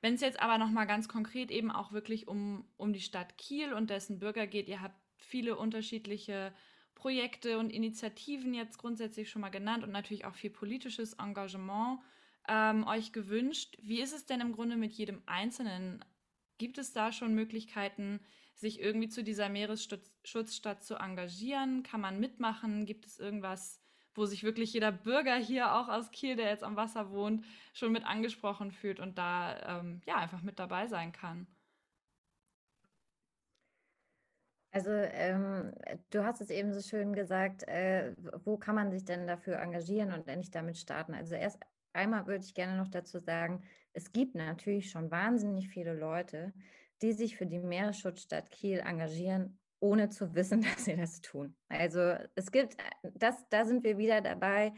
Wenn 0.00 0.14
es 0.14 0.20
jetzt 0.20 0.40
aber 0.40 0.58
nochmal 0.58 0.86
ganz 0.86 1.08
konkret 1.08 1.50
eben 1.50 1.70
auch 1.70 1.92
wirklich 1.92 2.28
um, 2.28 2.68
um 2.76 2.92
die 2.92 3.00
Stadt 3.00 3.38
Kiel 3.38 3.72
und 3.72 3.90
dessen 3.90 4.18
Bürger 4.18 4.46
geht, 4.46 4.68
ihr 4.68 4.80
habt 4.80 4.96
viele 5.16 5.56
unterschiedliche 5.56 6.54
Projekte 6.96 7.58
und 7.58 7.70
Initiativen 7.70 8.54
jetzt 8.54 8.78
grundsätzlich 8.78 9.30
schon 9.30 9.42
mal 9.42 9.50
genannt 9.50 9.84
und 9.84 9.92
natürlich 9.92 10.24
auch 10.24 10.34
viel 10.34 10.50
politisches 10.50 11.12
Engagement 11.14 12.00
ähm, 12.48 12.84
euch 12.88 13.12
gewünscht. 13.12 13.76
Wie 13.80 14.00
ist 14.00 14.12
es 14.12 14.26
denn 14.26 14.40
im 14.40 14.52
Grunde 14.52 14.76
mit 14.76 14.92
jedem 14.92 15.22
Einzelnen? 15.26 16.04
Gibt 16.58 16.78
es 16.78 16.92
da 16.92 17.12
schon 17.12 17.34
Möglichkeiten, 17.34 18.20
sich 18.54 18.80
irgendwie 18.80 19.08
zu 19.08 19.22
dieser 19.22 19.48
Meeresschutzstadt 19.48 20.82
zu 20.82 20.96
engagieren? 20.96 21.82
Kann 21.82 22.00
man 22.00 22.18
mitmachen? 22.18 22.86
Gibt 22.86 23.06
es 23.06 23.18
irgendwas, 23.18 23.80
wo 24.14 24.24
sich 24.24 24.42
wirklich 24.42 24.72
jeder 24.72 24.90
Bürger 24.90 25.36
hier 25.36 25.74
auch 25.74 25.88
aus 25.88 26.10
Kiel, 26.10 26.34
der 26.34 26.48
jetzt 26.48 26.64
am 26.64 26.76
Wasser 26.76 27.10
wohnt, 27.10 27.44
schon 27.74 27.92
mit 27.92 28.04
angesprochen 28.06 28.72
fühlt 28.72 29.00
und 29.00 29.18
da 29.18 29.80
ähm, 29.80 30.00
ja 30.06 30.16
einfach 30.16 30.42
mit 30.42 30.58
dabei 30.58 30.86
sein 30.86 31.12
kann? 31.12 31.46
Also 34.76 34.90
ähm, 34.90 35.72
du 36.10 36.22
hast 36.22 36.42
es 36.42 36.50
eben 36.50 36.74
so 36.74 36.82
schön 36.82 37.14
gesagt, 37.14 37.66
äh, 37.66 38.12
wo 38.44 38.58
kann 38.58 38.74
man 38.74 38.90
sich 38.90 39.06
denn 39.06 39.26
dafür 39.26 39.58
engagieren 39.58 40.12
und 40.12 40.28
endlich 40.28 40.50
damit 40.50 40.76
starten? 40.76 41.14
Also 41.14 41.34
erst 41.34 41.58
einmal 41.94 42.26
würde 42.26 42.44
ich 42.44 42.52
gerne 42.52 42.76
noch 42.76 42.88
dazu 42.88 43.18
sagen, 43.18 43.62
es 43.94 44.12
gibt 44.12 44.34
natürlich 44.34 44.90
schon 44.90 45.10
wahnsinnig 45.10 45.70
viele 45.70 45.94
Leute, 45.94 46.52
die 47.00 47.14
sich 47.14 47.38
für 47.38 47.46
die 47.46 47.58
Meeresschutzstadt 47.58 48.50
Kiel 48.50 48.80
engagieren, 48.80 49.58
ohne 49.80 50.10
zu 50.10 50.34
wissen, 50.34 50.60
dass 50.74 50.84
sie 50.84 50.96
das 50.96 51.22
tun. 51.22 51.56
Also 51.70 52.14
es 52.34 52.52
gibt, 52.52 52.76
das, 53.14 53.48
da 53.48 53.64
sind 53.64 53.82
wir 53.82 53.96
wieder 53.96 54.20
dabei, 54.20 54.74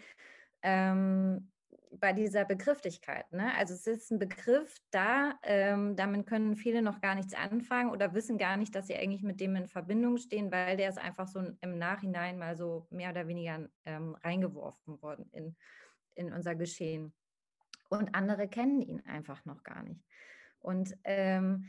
ähm, 0.63 1.51
bei 1.93 2.13
dieser 2.13 2.45
Begrifflichkeit. 2.45 3.31
Ne? 3.33 3.53
Also 3.57 3.75
es 3.75 3.87
ist 3.87 4.11
ein 4.11 4.19
Begriff 4.19 4.77
da, 4.91 5.39
ähm, 5.43 5.97
damit 5.97 6.27
können 6.27 6.57
viele 6.57 6.83
noch 6.83 7.01
gar 7.01 7.15
nichts 7.15 7.35
anfangen 7.35 7.91
oder 7.91 8.15
wissen 8.15 8.39
gar 8.39 8.57
nicht, 8.57 8.75
dass 8.75 8.87
sie 8.87 8.97
eigentlich 8.97 9.23
mit 9.23 9.41
dem 9.41 9.57
in 9.57 9.69
Verbindung 9.69 10.17
stehen, 10.19 10.51
weil 10.53 10.77
der 10.77 10.89
ist 10.89 10.99
einfach 10.99 11.29
so 11.29 11.43
im 11.61 11.79
Nachhinein 11.79 12.39
mal 12.39 12.57
so 12.57 12.87
mehr 12.91 13.11
oder 13.11 13.29
weniger 13.29 13.69
ähm, 13.85 14.15
reingeworfen 14.23 15.01
worden 15.03 15.29
in, 15.33 15.57
in 16.15 16.33
unser 16.33 16.55
Geschehen. 16.55 17.13
Und 17.89 18.15
andere 18.15 18.49
kennen 18.49 18.83
ihn 18.83 19.01
einfach 19.07 19.45
noch 19.45 19.63
gar 19.63 19.83
nicht. 19.83 20.05
Und 20.61 20.97
ähm, 21.05 21.67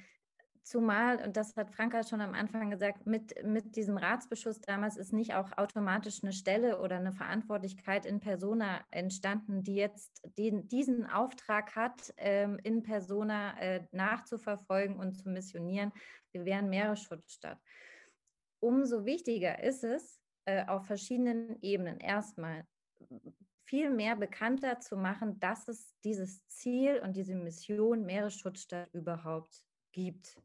Zumal, 0.63 1.23
und 1.23 1.35
das 1.35 1.55
hat 1.55 1.71
Franka 1.71 2.03
schon 2.03 2.21
am 2.21 2.33
Anfang 2.33 2.69
gesagt, 2.69 3.07
mit, 3.07 3.33
mit 3.43 3.75
diesem 3.75 3.97
Ratsbeschluss 3.97 4.61
damals 4.61 4.97
ist 4.97 5.13
nicht 5.13 5.33
auch 5.33 5.57
automatisch 5.57 6.21
eine 6.21 6.33
Stelle 6.33 6.79
oder 6.79 6.97
eine 6.97 7.11
Verantwortlichkeit 7.11 8.05
in 8.05 8.19
Persona 8.19 8.81
entstanden, 8.91 9.63
die 9.63 9.75
jetzt 9.75 10.21
den, 10.37 10.67
diesen 10.67 11.07
Auftrag 11.07 11.75
hat, 11.75 12.13
ähm, 12.17 12.59
in 12.63 12.83
Persona 12.83 13.59
äh, 13.59 13.87
nachzuverfolgen 13.91 14.97
und 14.97 15.13
zu 15.13 15.29
missionieren. 15.29 15.91
Wir 16.31 16.45
wären 16.45 16.69
Meeresschutzstadt. 16.69 17.59
Umso 18.59 19.05
wichtiger 19.05 19.63
ist 19.63 19.83
es, 19.83 20.21
äh, 20.45 20.65
auf 20.67 20.85
verschiedenen 20.85 21.59
Ebenen 21.61 21.99
erstmal 21.99 22.67
viel 23.63 23.89
mehr 23.89 24.15
bekannter 24.15 24.79
zu 24.79 24.97
machen, 24.97 25.39
dass 25.39 25.67
es 25.67 25.95
dieses 26.03 26.45
Ziel 26.47 26.99
und 27.03 27.15
diese 27.15 27.35
Mission 27.35 28.05
Meeresschutzstadt 28.05 28.93
überhaupt 28.93 29.63
gibt 29.91 30.37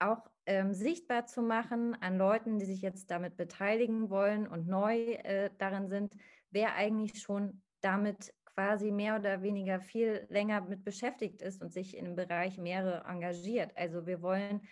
auch 0.00 0.28
ähm, 0.46 0.72
sichtbar 0.72 1.26
zu 1.26 1.42
machen 1.42 1.96
an 2.00 2.18
Leuten, 2.18 2.58
die 2.58 2.64
sich 2.64 2.82
jetzt 2.82 3.10
damit 3.10 3.36
beteiligen 3.36 4.10
wollen 4.10 4.46
und 4.46 4.66
neu 4.66 4.96
äh, 4.96 5.50
darin 5.58 5.88
sind, 5.88 6.14
wer 6.50 6.74
eigentlich 6.74 7.20
schon 7.20 7.62
damit 7.80 8.32
quasi 8.44 8.90
mehr 8.90 9.16
oder 9.16 9.42
weniger 9.42 9.80
viel 9.80 10.26
länger 10.30 10.60
mit 10.62 10.84
beschäftigt 10.84 11.42
ist 11.42 11.62
und 11.62 11.72
sich 11.72 11.92
dem 11.92 12.16
Bereich 12.16 12.58
Meere 12.58 13.04
engagiert. 13.08 13.70
Also 13.76 14.06
wir 14.06 14.20
wollen 14.20 14.62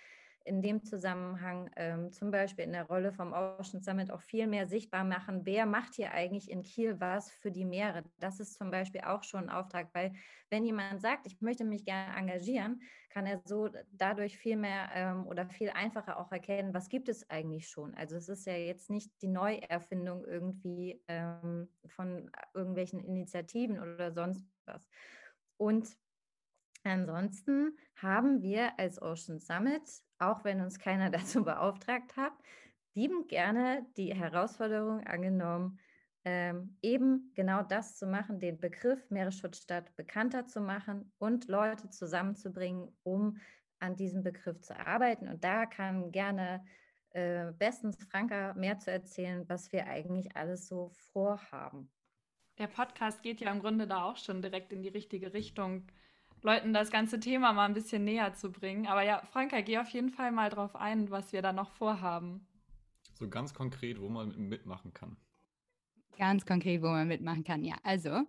in 0.46 0.62
dem 0.62 0.85
Zusammenhang 0.85 1.70
ähm, 1.76 2.12
zum 2.12 2.30
Beispiel 2.30 2.64
in 2.64 2.72
der 2.72 2.85
Rolle 2.85 3.12
vom 3.12 3.32
Ocean 3.32 3.82
Summit 3.82 4.11
auch 4.11 4.22
viel 4.22 4.46
mehr 4.46 4.66
sichtbar 4.68 5.04
machen, 5.04 5.44
wer 5.44 5.66
macht 5.66 5.94
hier 5.94 6.12
eigentlich 6.12 6.50
in 6.50 6.62
Kiel 6.62 7.00
was 7.00 7.30
für 7.30 7.50
die 7.50 7.64
Meere. 7.64 8.04
Das 8.18 8.38
ist 8.38 8.56
zum 8.56 8.70
Beispiel 8.70 9.00
auch 9.02 9.24
schon 9.24 9.44
ein 9.44 9.50
Auftrag, 9.50 9.88
weil 9.92 10.12
wenn 10.48 10.64
jemand 10.64 11.00
sagt, 11.00 11.26
ich 11.26 11.40
möchte 11.40 11.64
mich 11.64 11.85
gerne 11.85 12.16
engagieren, 12.16 12.80
kann 13.11 13.26
er 13.26 13.40
so 13.44 13.70
dadurch 13.92 14.38
viel 14.38 14.56
mehr 14.56 14.88
ähm, 14.94 15.26
oder 15.26 15.48
viel 15.48 15.70
einfacher 15.70 16.20
auch 16.20 16.30
erkennen, 16.30 16.74
was 16.74 16.88
gibt 16.88 17.09
es 17.09 17.28
eigentlich 17.28 17.68
schon. 17.68 17.94
Also 17.94 18.16
es 18.16 18.28
ist 18.28 18.46
ja 18.46 18.54
jetzt 18.54 18.88
nicht 18.88 19.11
die 19.22 19.28
Neuerfindung 19.28 20.24
irgendwie 20.24 21.02
ähm, 21.09 21.68
von 21.87 22.30
irgendwelchen 22.54 23.00
Initiativen 23.00 23.80
oder 23.80 24.12
sonst 24.12 24.46
was. 24.66 24.87
Und 25.56 25.96
Ansonsten 26.87 27.77
haben 27.96 28.42
wir 28.42 28.79
als 28.79 29.01
Ocean 29.01 29.38
Summit, 29.38 29.83
auch 30.18 30.44
wenn 30.44 30.61
uns 30.61 30.79
keiner 30.79 31.11
dazu 31.11 31.44
beauftragt 31.44 32.16
hat, 32.16 32.33
liebend 32.94 33.29
gerne 33.29 33.87
die 33.96 34.14
Herausforderung 34.14 35.07
angenommen, 35.07 35.79
ähm, 36.25 36.77
eben 36.83 37.31
genau 37.35 37.62
das 37.62 37.96
zu 37.96 38.07
machen, 38.07 38.40
den 38.40 38.59
Begriff 38.59 39.11
Meeresschutzstadt 39.11 39.94
bekannter 39.94 40.46
zu 40.46 40.61
machen 40.61 41.12
und 41.18 41.46
Leute 41.46 41.88
zusammenzubringen, 41.90 42.88
um 43.05 43.38
an 43.79 43.94
diesem 43.94 44.22
Begriff 44.22 44.61
zu 44.61 44.77
arbeiten. 44.77 45.29
Und 45.29 45.44
da 45.44 45.66
kann 45.66 46.11
gerne 46.11 46.64
äh, 47.11 47.53
bestens 47.53 47.96
Franka 48.11 48.55
mehr 48.55 48.79
zu 48.79 48.90
erzählen, 48.90 49.49
was 49.49 49.70
wir 49.72 49.87
eigentlich 49.87 50.37
alles 50.37 50.66
so 50.66 50.90
vorhaben. 51.12 51.90
Der 52.59 52.66
Podcast 52.66 53.22
geht 53.22 53.40
ja 53.40 53.53
im 53.53 53.61
Grunde 53.61 53.87
da 53.87 54.05
auch 54.05 54.16
schon 54.16 54.42
direkt 54.42 54.72
in 54.72 54.83
die 54.83 54.88
richtige 54.88 55.33
Richtung. 55.33 55.87
Leuten 56.42 56.72
das 56.72 56.90
ganze 56.90 57.20
Thema 57.20 57.53
mal 57.53 57.66
ein 57.66 57.75
bisschen 57.75 58.05
näher 58.05 58.35
zu 58.35 58.53
bringen. 58.53 58.87
Aber 58.87 59.03
ja, 59.03 59.22
Franka, 59.33 59.61
geh 59.61 59.79
auf 59.79 59.88
jeden 59.88 60.11
Fall 60.11 60.33
mal 60.33 60.51
drauf 60.51 60.77
ein, 60.77 61.11
was 61.11 61.33
wir 61.33 61.42
da 61.42 61.53
noch 61.53 61.70
vorhaben. 61.70 62.46
So 63.14 63.29
ganz 63.29 63.55
konkret, 63.55 64.01
wo 64.01 64.09
man 64.09 64.37
mitmachen 64.37 64.92
kann. 64.92 65.16
Ganz 66.18 66.46
konkret, 66.46 66.83
wo 66.83 66.87
man 66.87 67.09
mitmachen 67.09 67.44
kann, 67.44 67.62
ja. 67.62 67.77
Also 67.83 68.22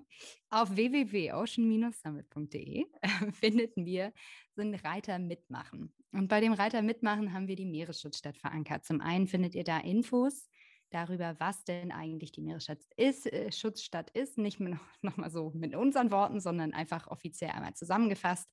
auf 0.50 0.76
www.ocean-summit.de 0.76 2.86
findet 3.34 3.78
wir 3.78 4.12
so 4.56 4.62
einen 4.62 4.76
Reiter 4.76 5.20
mitmachen. 5.20 5.94
Und 6.12 6.28
bei 6.28 6.42
dem 6.42 6.54
Reiter 6.54 6.82
mitmachen 6.82 7.34
haben 7.34 7.48
wir 7.48 7.56
die 7.56 7.66
Meeresschutzstadt 7.66 8.38
verankert. 8.38 8.86
Zum 8.86 9.02
einen 9.02 9.28
findet 9.28 9.56
ihr 9.56 9.64
da 9.64 9.80
Infos 9.80 10.50
darüber, 10.90 11.36
was 11.40 11.64
denn 11.64 11.92
eigentlich 11.92 12.32
die 12.32 12.42
Meeresschutzstadt 12.42 14.10
ist, 14.14 14.14
äh, 14.16 14.22
ist. 14.22 14.38
Nicht 14.38 14.60
noch, 14.60 14.80
noch 15.02 15.18
mal 15.18 15.30
so 15.30 15.52
mit 15.56 15.76
unseren 15.76 16.12
Worten, 16.12 16.40
sondern 16.40 16.74
einfach 16.74 17.08
offiziell 17.08 17.52
einmal 17.52 17.74
zusammengefasst. 17.74 18.50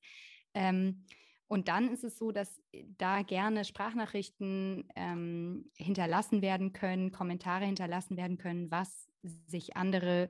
Ähm, 0.53 1.05
und 1.47 1.67
dann 1.67 1.91
ist 1.91 2.03
es 2.03 2.17
so, 2.17 2.31
dass 2.31 2.59
äh, 2.71 2.85
da 2.97 3.21
gerne 3.21 3.65
Sprachnachrichten 3.65 4.87
ähm, 4.95 5.71
hinterlassen 5.77 6.41
werden 6.41 6.73
können, 6.73 7.11
Kommentare 7.11 7.65
hinterlassen 7.65 8.17
werden 8.17 8.37
können, 8.37 8.71
was 8.71 9.07
sich 9.47 9.75
andere 9.75 10.29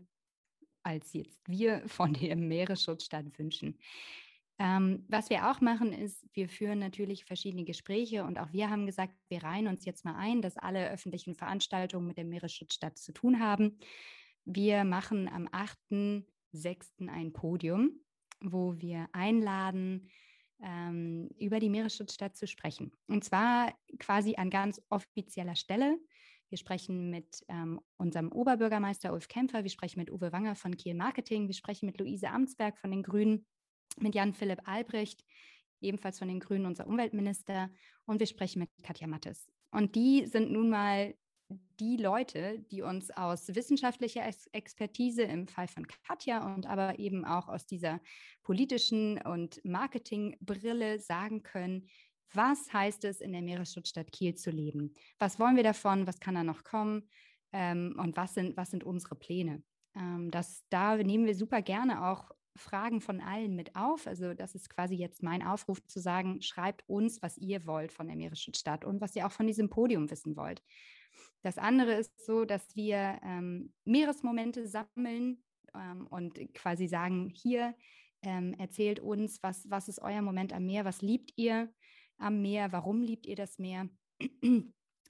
als 0.86 1.14
jetzt 1.14 1.40
wir 1.48 1.82
von 1.88 2.14
der 2.14 2.36
Meeresschutzstadt 2.36 3.38
wünschen. 3.40 3.80
Ähm, 4.58 5.04
was 5.10 5.30
wir 5.30 5.52
auch 5.52 5.60
machen, 5.60 5.92
ist, 5.92 6.26
wir 6.34 6.48
führen 6.48 6.80
natürlich 6.80 7.26
verschiedene 7.26 7.66
Gespräche 7.66 8.24
und 8.24 8.40
auch 8.40 8.54
wir 8.54 8.70
haben 8.70 8.86
gesagt, 8.86 9.14
wir 9.28 9.44
reihen 9.44 9.68
uns 9.68 9.84
jetzt 9.84 10.06
mal 10.06 10.16
ein, 10.16 10.42
dass 10.42 10.58
alle 10.58 10.90
öffentlichen 10.90 11.36
Veranstaltungen 11.36 12.08
mit 12.08 12.18
der 12.18 12.24
Meeresschutzstadt 12.24 12.98
zu 12.98 13.12
tun 13.12 13.40
haben. 13.40 13.78
Wir 14.46 14.86
machen 14.86 15.28
am 15.28 15.48
8.6. 15.48 17.10
ein 17.10 17.34
Podium, 17.34 18.00
wo 18.40 18.78
wir 18.78 19.10
einladen, 19.12 20.10
ähm, 20.62 21.30
über 21.38 21.60
die 21.60 21.70
Meeresschutzstadt 21.70 22.38
zu 22.38 22.48
sprechen. 22.48 22.94
Und 23.08 23.26
zwar 23.26 23.74
quasi 24.00 24.36
an 24.36 24.50
ganz 24.50 24.82
offizieller 24.90 25.56
Stelle. 25.56 25.98
Wir 26.50 26.58
sprechen 26.58 27.10
mit 27.10 27.44
ähm, 27.50 27.82
unserem 27.98 28.32
Oberbürgermeister 28.32 29.12
Ulf 29.12 29.28
Kämpfer, 29.28 29.64
wir 29.64 29.72
sprechen 29.72 30.00
mit 30.00 30.12
Uwe 30.12 30.32
Wanger 30.32 30.56
von 30.56 30.78
Kiel 30.78 30.94
Marketing, 30.94 31.48
wir 31.48 31.56
sprechen 31.56 31.88
mit 31.88 32.00
Luise 32.00 32.30
Amtsberg 32.30 32.78
von 32.78 32.92
den 32.92 33.04
Grünen 33.04 33.46
mit 34.00 34.16
Jan-Philipp 34.16 34.62
Albrecht, 34.66 35.24
ebenfalls 35.82 36.20
von 36.20 36.28
den 36.28 36.40
Grünen, 36.40 36.66
unser 36.66 36.88
Umweltminister, 36.88 37.70
und 38.06 38.20
wir 38.20 38.28
sprechen 38.28 38.60
mit 38.60 38.70
Katja 38.84 39.08
Mattes. 39.08 39.48
Und 39.72 39.96
die 39.96 40.26
sind 40.26 40.52
nun 40.52 40.70
mal 40.70 41.16
die 41.80 41.98
Leute, 41.98 42.60
die 42.72 42.82
uns 42.82 43.12
aus 43.12 43.54
wissenschaftlicher 43.54 44.24
Expertise 44.52 45.24
im 45.24 45.48
Fall 45.48 45.68
von 45.68 45.86
Katja 46.08 46.54
und 46.54 46.66
aber 46.66 46.98
eben 47.00 47.26
auch 47.26 47.48
aus 47.48 47.66
dieser 47.66 48.00
politischen 48.44 49.22
und 49.22 49.64
Marketingbrille 49.64 51.00
sagen 51.00 51.44
können, 51.44 51.88
was 52.34 52.74
heißt 52.74 53.06
es, 53.06 53.22
in 53.22 53.32
der 53.32 53.42
Meeresschutzstadt 53.42 54.12
Kiel 54.12 54.36
zu 54.36 54.50
leben? 54.50 54.96
Was 55.20 55.40
wollen 55.40 55.56
wir 55.56 55.64
davon? 55.64 56.08
Was 56.08 56.20
kann 56.20 56.36
da 56.36 56.44
noch 56.44 56.64
kommen? 56.64 57.08
Ähm, 57.54 57.96
und 57.98 58.18
was 58.18 58.34
sind, 58.34 58.58
was 58.58 58.72
sind 58.72 58.84
unsere 58.84 59.16
Pläne? 59.16 59.64
Ähm, 59.96 60.32
das, 60.32 60.64
da 60.70 60.98
nehmen 60.98 61.26
wir 61.26 61.36
super 61.36 61.62
gerne 61.62 62.08
auch 62.08 62.32
Fragen 62.56 63.02
von 63.02 63.22
allen 63.22 63.56
mit 63.56 63.76
auf. 63.76 64.08
Also 64.08 64.34
das 64.34 64.56
ist 64.56 64.70
quasi 64.70 64.96
jetzt 64.96 65.24
mein 65.24 65.44
Aufruf 65.44 65.86
zu 65.88 66.00
sagen, 66.00 66.42
schreibt 66.42 66.88
uns, 66.88 67.22
was 67.22 67.38
ihr 67.38 67.66
wollt 67.66 67.92
von 67.92 68.08
der 68.08 68.16
Meeresschutzstadt 68.16 68.86
und 68.86 69.02
was 69.02 69.16
ihr 69.16 69.26
auch 69.26 69.32
von 69.32 69.48
diesem 69.48 69.70
Podium 69.70 70.10
wissen 70.10 70.36
wollt. 70.36 70.64
Das 71.42 71.58
andere 71.58 71.94
ist 71.94 72.26
so, 72.26 72.46
dass 72.46 72.76
wir 72.76 73.20
ähm, 73.24 73.74
Meeresmomente 73.84 74.68
sammeln 74.68 75.44
ähm, 75.74 76.08
und 76.08 76.54
quasi 76.54 76.88
sagen, 76.88 77.30
hier 77.30 77.76
ähm, 78.24 78.54
erzählt 78.54 79.00
uns, 79.00 79.42
was, 79.44 79.70
was 79.70 79.88
ist 79.88 80.02
euer 80.02 80.22
Moment 80.22 80.54
am 80.54 80.66
Meer, 80.66 80.86
was 80.86 81.02
liebt 81.02 81.34
ihr 81.36 81.72
am 82.18 82.42
Meer, 82.42 82.72
warum 82.72 83.02
liebt 83.02 83.26
ihr 83.26 83.36
das 83.36 83.60
Meer? 83.60 83.90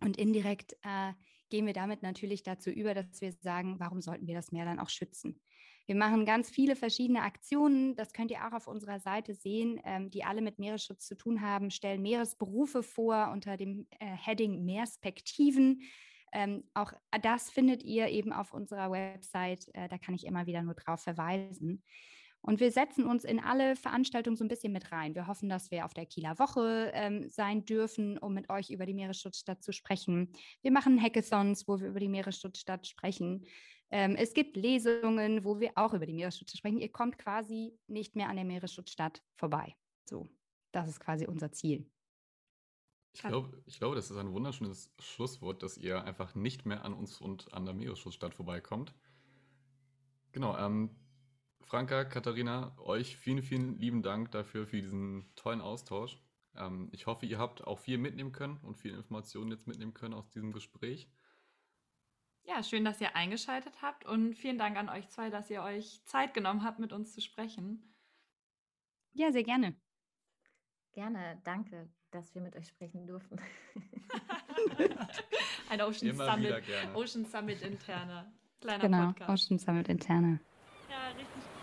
Und 0.02 0.18
indirekt 0.18 0.74
äh, 0.84 1.14
gehen 1.50 1.66
wir 1.66 1.74
damit 1.74 2.04
natürlich 2.04 2.44
dazu 2.44 2.70
über, 2.70 2.94
dass 2.94 3.22
wir 3.22 3.32
sagen, 3.32 3.80
warum 3.80 4.02
sollten 4.02 4.28
wir 4.28 4.36
das 4.36 4.52
Meer 4.52 4.66
dann 4.66 4.80
auch 4.80 4.90
schützen? 4.90 5.40
Wir 5.88 5.96
machen 5.96 6.26
ganz 6.26 6.50
viele 6.50 6.76
verschiedene 6.76 7.22
Aktionen, 7.22 7.96
das 7.96 8.12
könnt 8.12 8.32
ihr 8.32 8.46
auch 8.46 8.54
auf 8.54 8.68
unserer 8.68 9.00
Seite 9.00 9.36
sehen, 9.36 9.80
ähm, 9.84 10.10
die 10.10 10.24
alle 10.24 10.42
mit 10.42 10.58
Meeresschutz 10.58 11.06
zu 11.06 11.16
tun 11.16 11.42
haben, 11.42 11.70
stellen 11.70 12.02
Meeresberufe 12.02 12.82
vor 12.82 13.30
unter 13.32 13.56
dem 13.56 13.88
äh, 14.00 14.06
Heading 14.06 14.66
Meerspektiven. 14.66 15.82
Ähm, 16.34 16.64
auch 16.74 16.92
das 17.22 17.52
findet 17.52 17.84
ihr 17.84 18.08
eben 18.10 18.34
auf 18.34 18.54
unserer 18.54 18.92
Website, 18.92 19.68
äh, 19.74 19.88
da 19.88 19.98
kann 19.98 20.16
ich 20.16 20.26
immer 20.26 20.48
wieder 20.48 20.64
nur 20.64 20.74
drauf 20.74 21.02
verweisen. 21.02 21.84
Und 22.46 22.60
wir 22.60 22.72
setzen 22.72 23.06
uns 23.06 23.24
in 23.24 23.40
alle 23.40 23.76
Veranstaltungen 23.76 24.38
so 24.38 24.46
ein 24.46 24.48
bisschen 24.48 24.72
mit 24.72 24.92
rein. 24.92 25.16
Wir 25.16 25.26
hoffen, 25.26 25.50
dass 25.50 25.72
wir 25.72 25.84
auf 25.84 25.96
der 25.96 26.06
Kieler 26.06 26.38
Woche 26.38 26.92
ähm, 26.94 27.28
sein 27.28 27.66
dürfen, 27.66 28.20
um 28.20 28.36
mit 28.36 28.52
euch 28.52 28.70
über 28.70 28.86
die 28.86 28.94
Meeresschutzstadt 28.94 29.64
zu 29.64 29.74
sprechen. 29.74 30.32
Wir 30.62 30.72
machen 30.72 31.02
Hackathons, 31.02 31.68
wo 31.68 31.80
wir 31.80 31.88
über 31.88 32.00
die 32.00 32.08
Meeresschutzstadt 32.08 32.86
sprechen. 32.86 33.48
Ähm, 33.90 34.16
es 34.16 34.36
gibt 34.36 34.58
Lesungen, 34.58 35.44
wo 35.44 35.60
wir 35.60 35.72
auch 35.74 35.96
über 35.96 36.06
die 36.06 36.14
Meeresschutzstadt 36.14 36.60
sprechen. 36.60 36.80
Ihr 36.80 36.92
kommt 36.92 37.18
quasi 37.18 37.74
nicht 37.88 38.16
mehr 38.16 38.30
an 38.30 38.36
der 38.36 38.46
Meeresschutzstadt 38.46 39.24
vorbei. 39.34 39.76
So, 40.08 40.30
das 40.72 40.88
ist 40.88 41.00
quasi 41.00 41.26
unser 41.26 41.52
Ziel. 41.52 41.90
Ich 43.14 43.22
glaube, 43.22 43.60
ich 43.66 43.80
glaube, 43.80 43.96
das 43.96 44.12
ist 44.12 44.18
ein 44.18 44.34
wunderschönes 44.34 44.94
Schlusswort, 45.00 45.64
dass 45.64 45.80
ihr 45.80 46.04
einfach 46.04 46.36
nicht 46.36 46.68
mehr 46.68 46.86
an 46.86 46.94
uns 46.94 47.20
und 47.20 47.52
an 47.54 47.66
der 47.66 47.74
Meeresschutzstadt 47.74 48.36
vorbeikommt. 48.36 48.94
Genau, 50.32 50.56
ähm, 50.58 50.92
Franka, 51.66 52.06
Katharina, 52.06 52.78
euch 52.78 53.18
vielen, 53.18 53.42
vielen 53.42 53.80
lieben 53.80 54.04
Dank 54.04 54.32
dafür, 54.32 54.68
für 54.68 54.82
diesen 54.82 55.26
tollen 55.36 55.62
Austausch. 55.62 56.20
Ähm, 56.56 56.90
ich 56.92 57.08
hoffe, 57.08 57.26
ihr 57.26 57.40
habt 57.40 57.66
auch 57.66 57.80
viel 57.80 57.98
mitnehmen 57.98 58.32
können 58.32 58.58
und 58.58 58.78
viele 58.78 58.98
Informationen 58.98 59.52
jetzt 59.52 59.68
mitnehmen 59.68 59.94
können 59.94 60.14
aus 60.14 60.30
diesem 60.30 60.52
Gespräch. 60.52 61.10
Ja, 62.44 62.62
schön, 62.62 62.86
dass 62.86 63.02
ihr 63.02 63.16
eingeschaltet 63.16 63.82
habt 63.82 64.06
und 64.06 64.36
vielen 64.36 64.60
Dank 64.60 64.78
an 64.78 64.90
euch 64.90 65.10
zwei, 65.10 65.32
dass 65.32 65.50
ihr 65.50 65.64
euch 65.64 66.04
Zeit 66.06 66.36
genommen 66.36 66.64
habt, 66.64 66.78
mit 66.78 66.94
uns 66.94 67.14
zu 67.14 67.20
sprechen. 67.20 67.96
Ja, 69.14 69.32
sehr 69.32 69.44
gerne. 69.44 69.76
Gerne, 70.92 71.42
danke, 71.44 71.90
dass 72.12 72.36
wir 72.36 72.42
mit 72.42 72.56
euch 72.56 72.68
sprechen 72.68 73.08
durften. 73.08 73.38
Ein 75.70 75.82
Ocean 75.82 76.16
Summit, 76.16 76.64
Ocean 76.94 77.26
Summit 77.26 77.62
interne. 77.64 78.32
Kleiner 78.62 78.82
genau, 78.82 79.06
Podcast. 79.08 79.30
Ocean 79.30 79.60
Summit 79.60 79.90
interne. 79.90 80.40
Ja, 80.90 81.08
richtig 81.10 81.55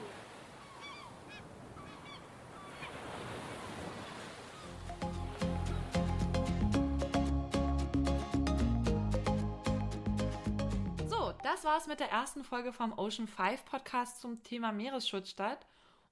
das 11.62 11.70
war's 11.70 11.86
mit 11.86 12.00
der 12.00 12.10
ersten 12.10 12.42
Folge 12.42 12.72
vom 12.72 12.92
Ocean 12.98 13.28
5 13.28 13.64
Podcast 13.64 14.20
zum 14.20 14.42
Thema 14.42 14.72
Meeresschutzstadt. 14.72 15.64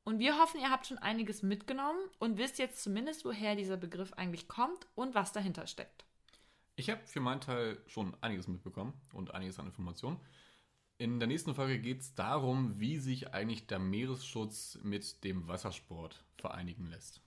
Und 0.05 0.21
wir 0.21 0.39
hoffen, 0.39 0.61
ihr 0.61 0.71
habt 0.71 0.87
schon 0.87 0.99
einiges 0.99 1.43
mitgenommen 1.43 1.99
und 2.21 2.39
wisst 2.39 2.61
jetzt 2.61 2.81
zumindest, 2.81 3.25
woher 3.25 3.57
dieser 3.57 3.77
Begriff 3.77 4.13
eigentlich 4.13 4.47
kommt 4.47 4.87
und 4.95 5.17
was 5.17 5.33
dahinter 5.33 5.67
steckt. 5.67 6.05
Ich 6.77 6.89
habe 6.89 7.05
für 7.05 7.19
meinen 7.19 7.41
Teil 7.41 7.83
schon 7.89 8.17
einiges 8.21 8.47
mitbekommen 8.47 8.93
und 9.13 9.35
einiges 9.35 9.59
an 9.59 9.67
Informationen. 9.67 10.21
In 10.99 11.19
der 11.19 11.27
nächsten 11.27 11.57
Folge 11.57 11.81
geht 11.81 12.03
es 12.03 12.15
darum, 12.15 12.79
wie 12.79 12.99
sich 12.99 13.35
eigentlich 13.35 13.67
der 13.67 13.81
Meeresschutz 13.81 14.79
mit 14.85 15.25
dem 15.25 15.49
Wassersport 15.49 16.23
vereinigen 16.37 16.87
lässt. 16.87 17.23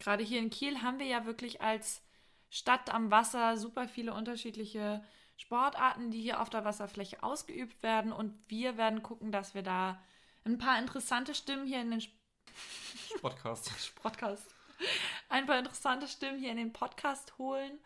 Gerade 0.00 0.22
hier 0.22 0.40
in 0.40 0.50
Kiel 0.50 0.82
haben 0.82 0.98
wir 0.98 1.06
ja 1.06 1.24
wirklich 1.24 1.62
als 1.62 2.02
Stadt 2.50 2.92
am 2.92 3.10
Wasser, 3.10 3.56
super 3.56 3.88
viele 3.88 4.12
unterschiedliche 4.12 5.02
Sportarten, 5.36 6.10
die 6.10 6.20
hier 6.20 6.40
auf 6.40 6.50
der 6.50 6.64
Wasserfläche 6.64 7.22
ausgeübt 7.22 7.82
werden. 7.82 8.12
Und 8.12 8.38
wir 8.48 8.76
werden 8.76 9.02
gucken, 9.02 9.32
dass 9.32 9.54
wir 9.54 9.62
da 9.62 10.00
ein 10.44 10.58
paar 10.58 10.78
interessante 10.78 11.34
Stimmen 11.34 11.66
hier 11.66 11.80
in 11.80 11.90
den 11.90 12.02
Podcast. 13.20 13.94
Podcast. 14.02 14.54
Ein 15.28 15.46
paar 15.46 15.58
interessante 15.58 16.08
Stimmen 16.08 16.38
hier 16.38 16.50
in 16.50 16.56
den 16.56 16.72
Podcast 16.72 17.38
holen. 17.38 17.78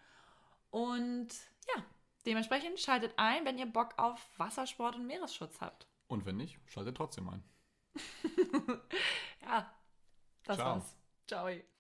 Und 0.71 1.29
ja, 1.75 1.83
dementsprechend 2.27 2.81
schaltet 2.81 3.15
ein, 3.17 3.45
wenn 3.45 3.59
ihr 3.59 3.67
Bock 3.67 3.95
auf 3.97 4.21
Wassersport 4.39 4.97
und 4.97 5.07
Meeresschutz 5.07 5.61
habt. 5.61 5.87
Und 6.09 6.27
wenn 6.27 6.37
nicht, 6.37 6.59
schaltet 6.67 6.97
trotzdem 6.97 7.29
ein. 7.29 7.45
ja, 9.43 9.73
das 10.45 10.57
Ciao. 10.57 10.77
war's. 10.77 10.97
Ciao. 11.27 11.69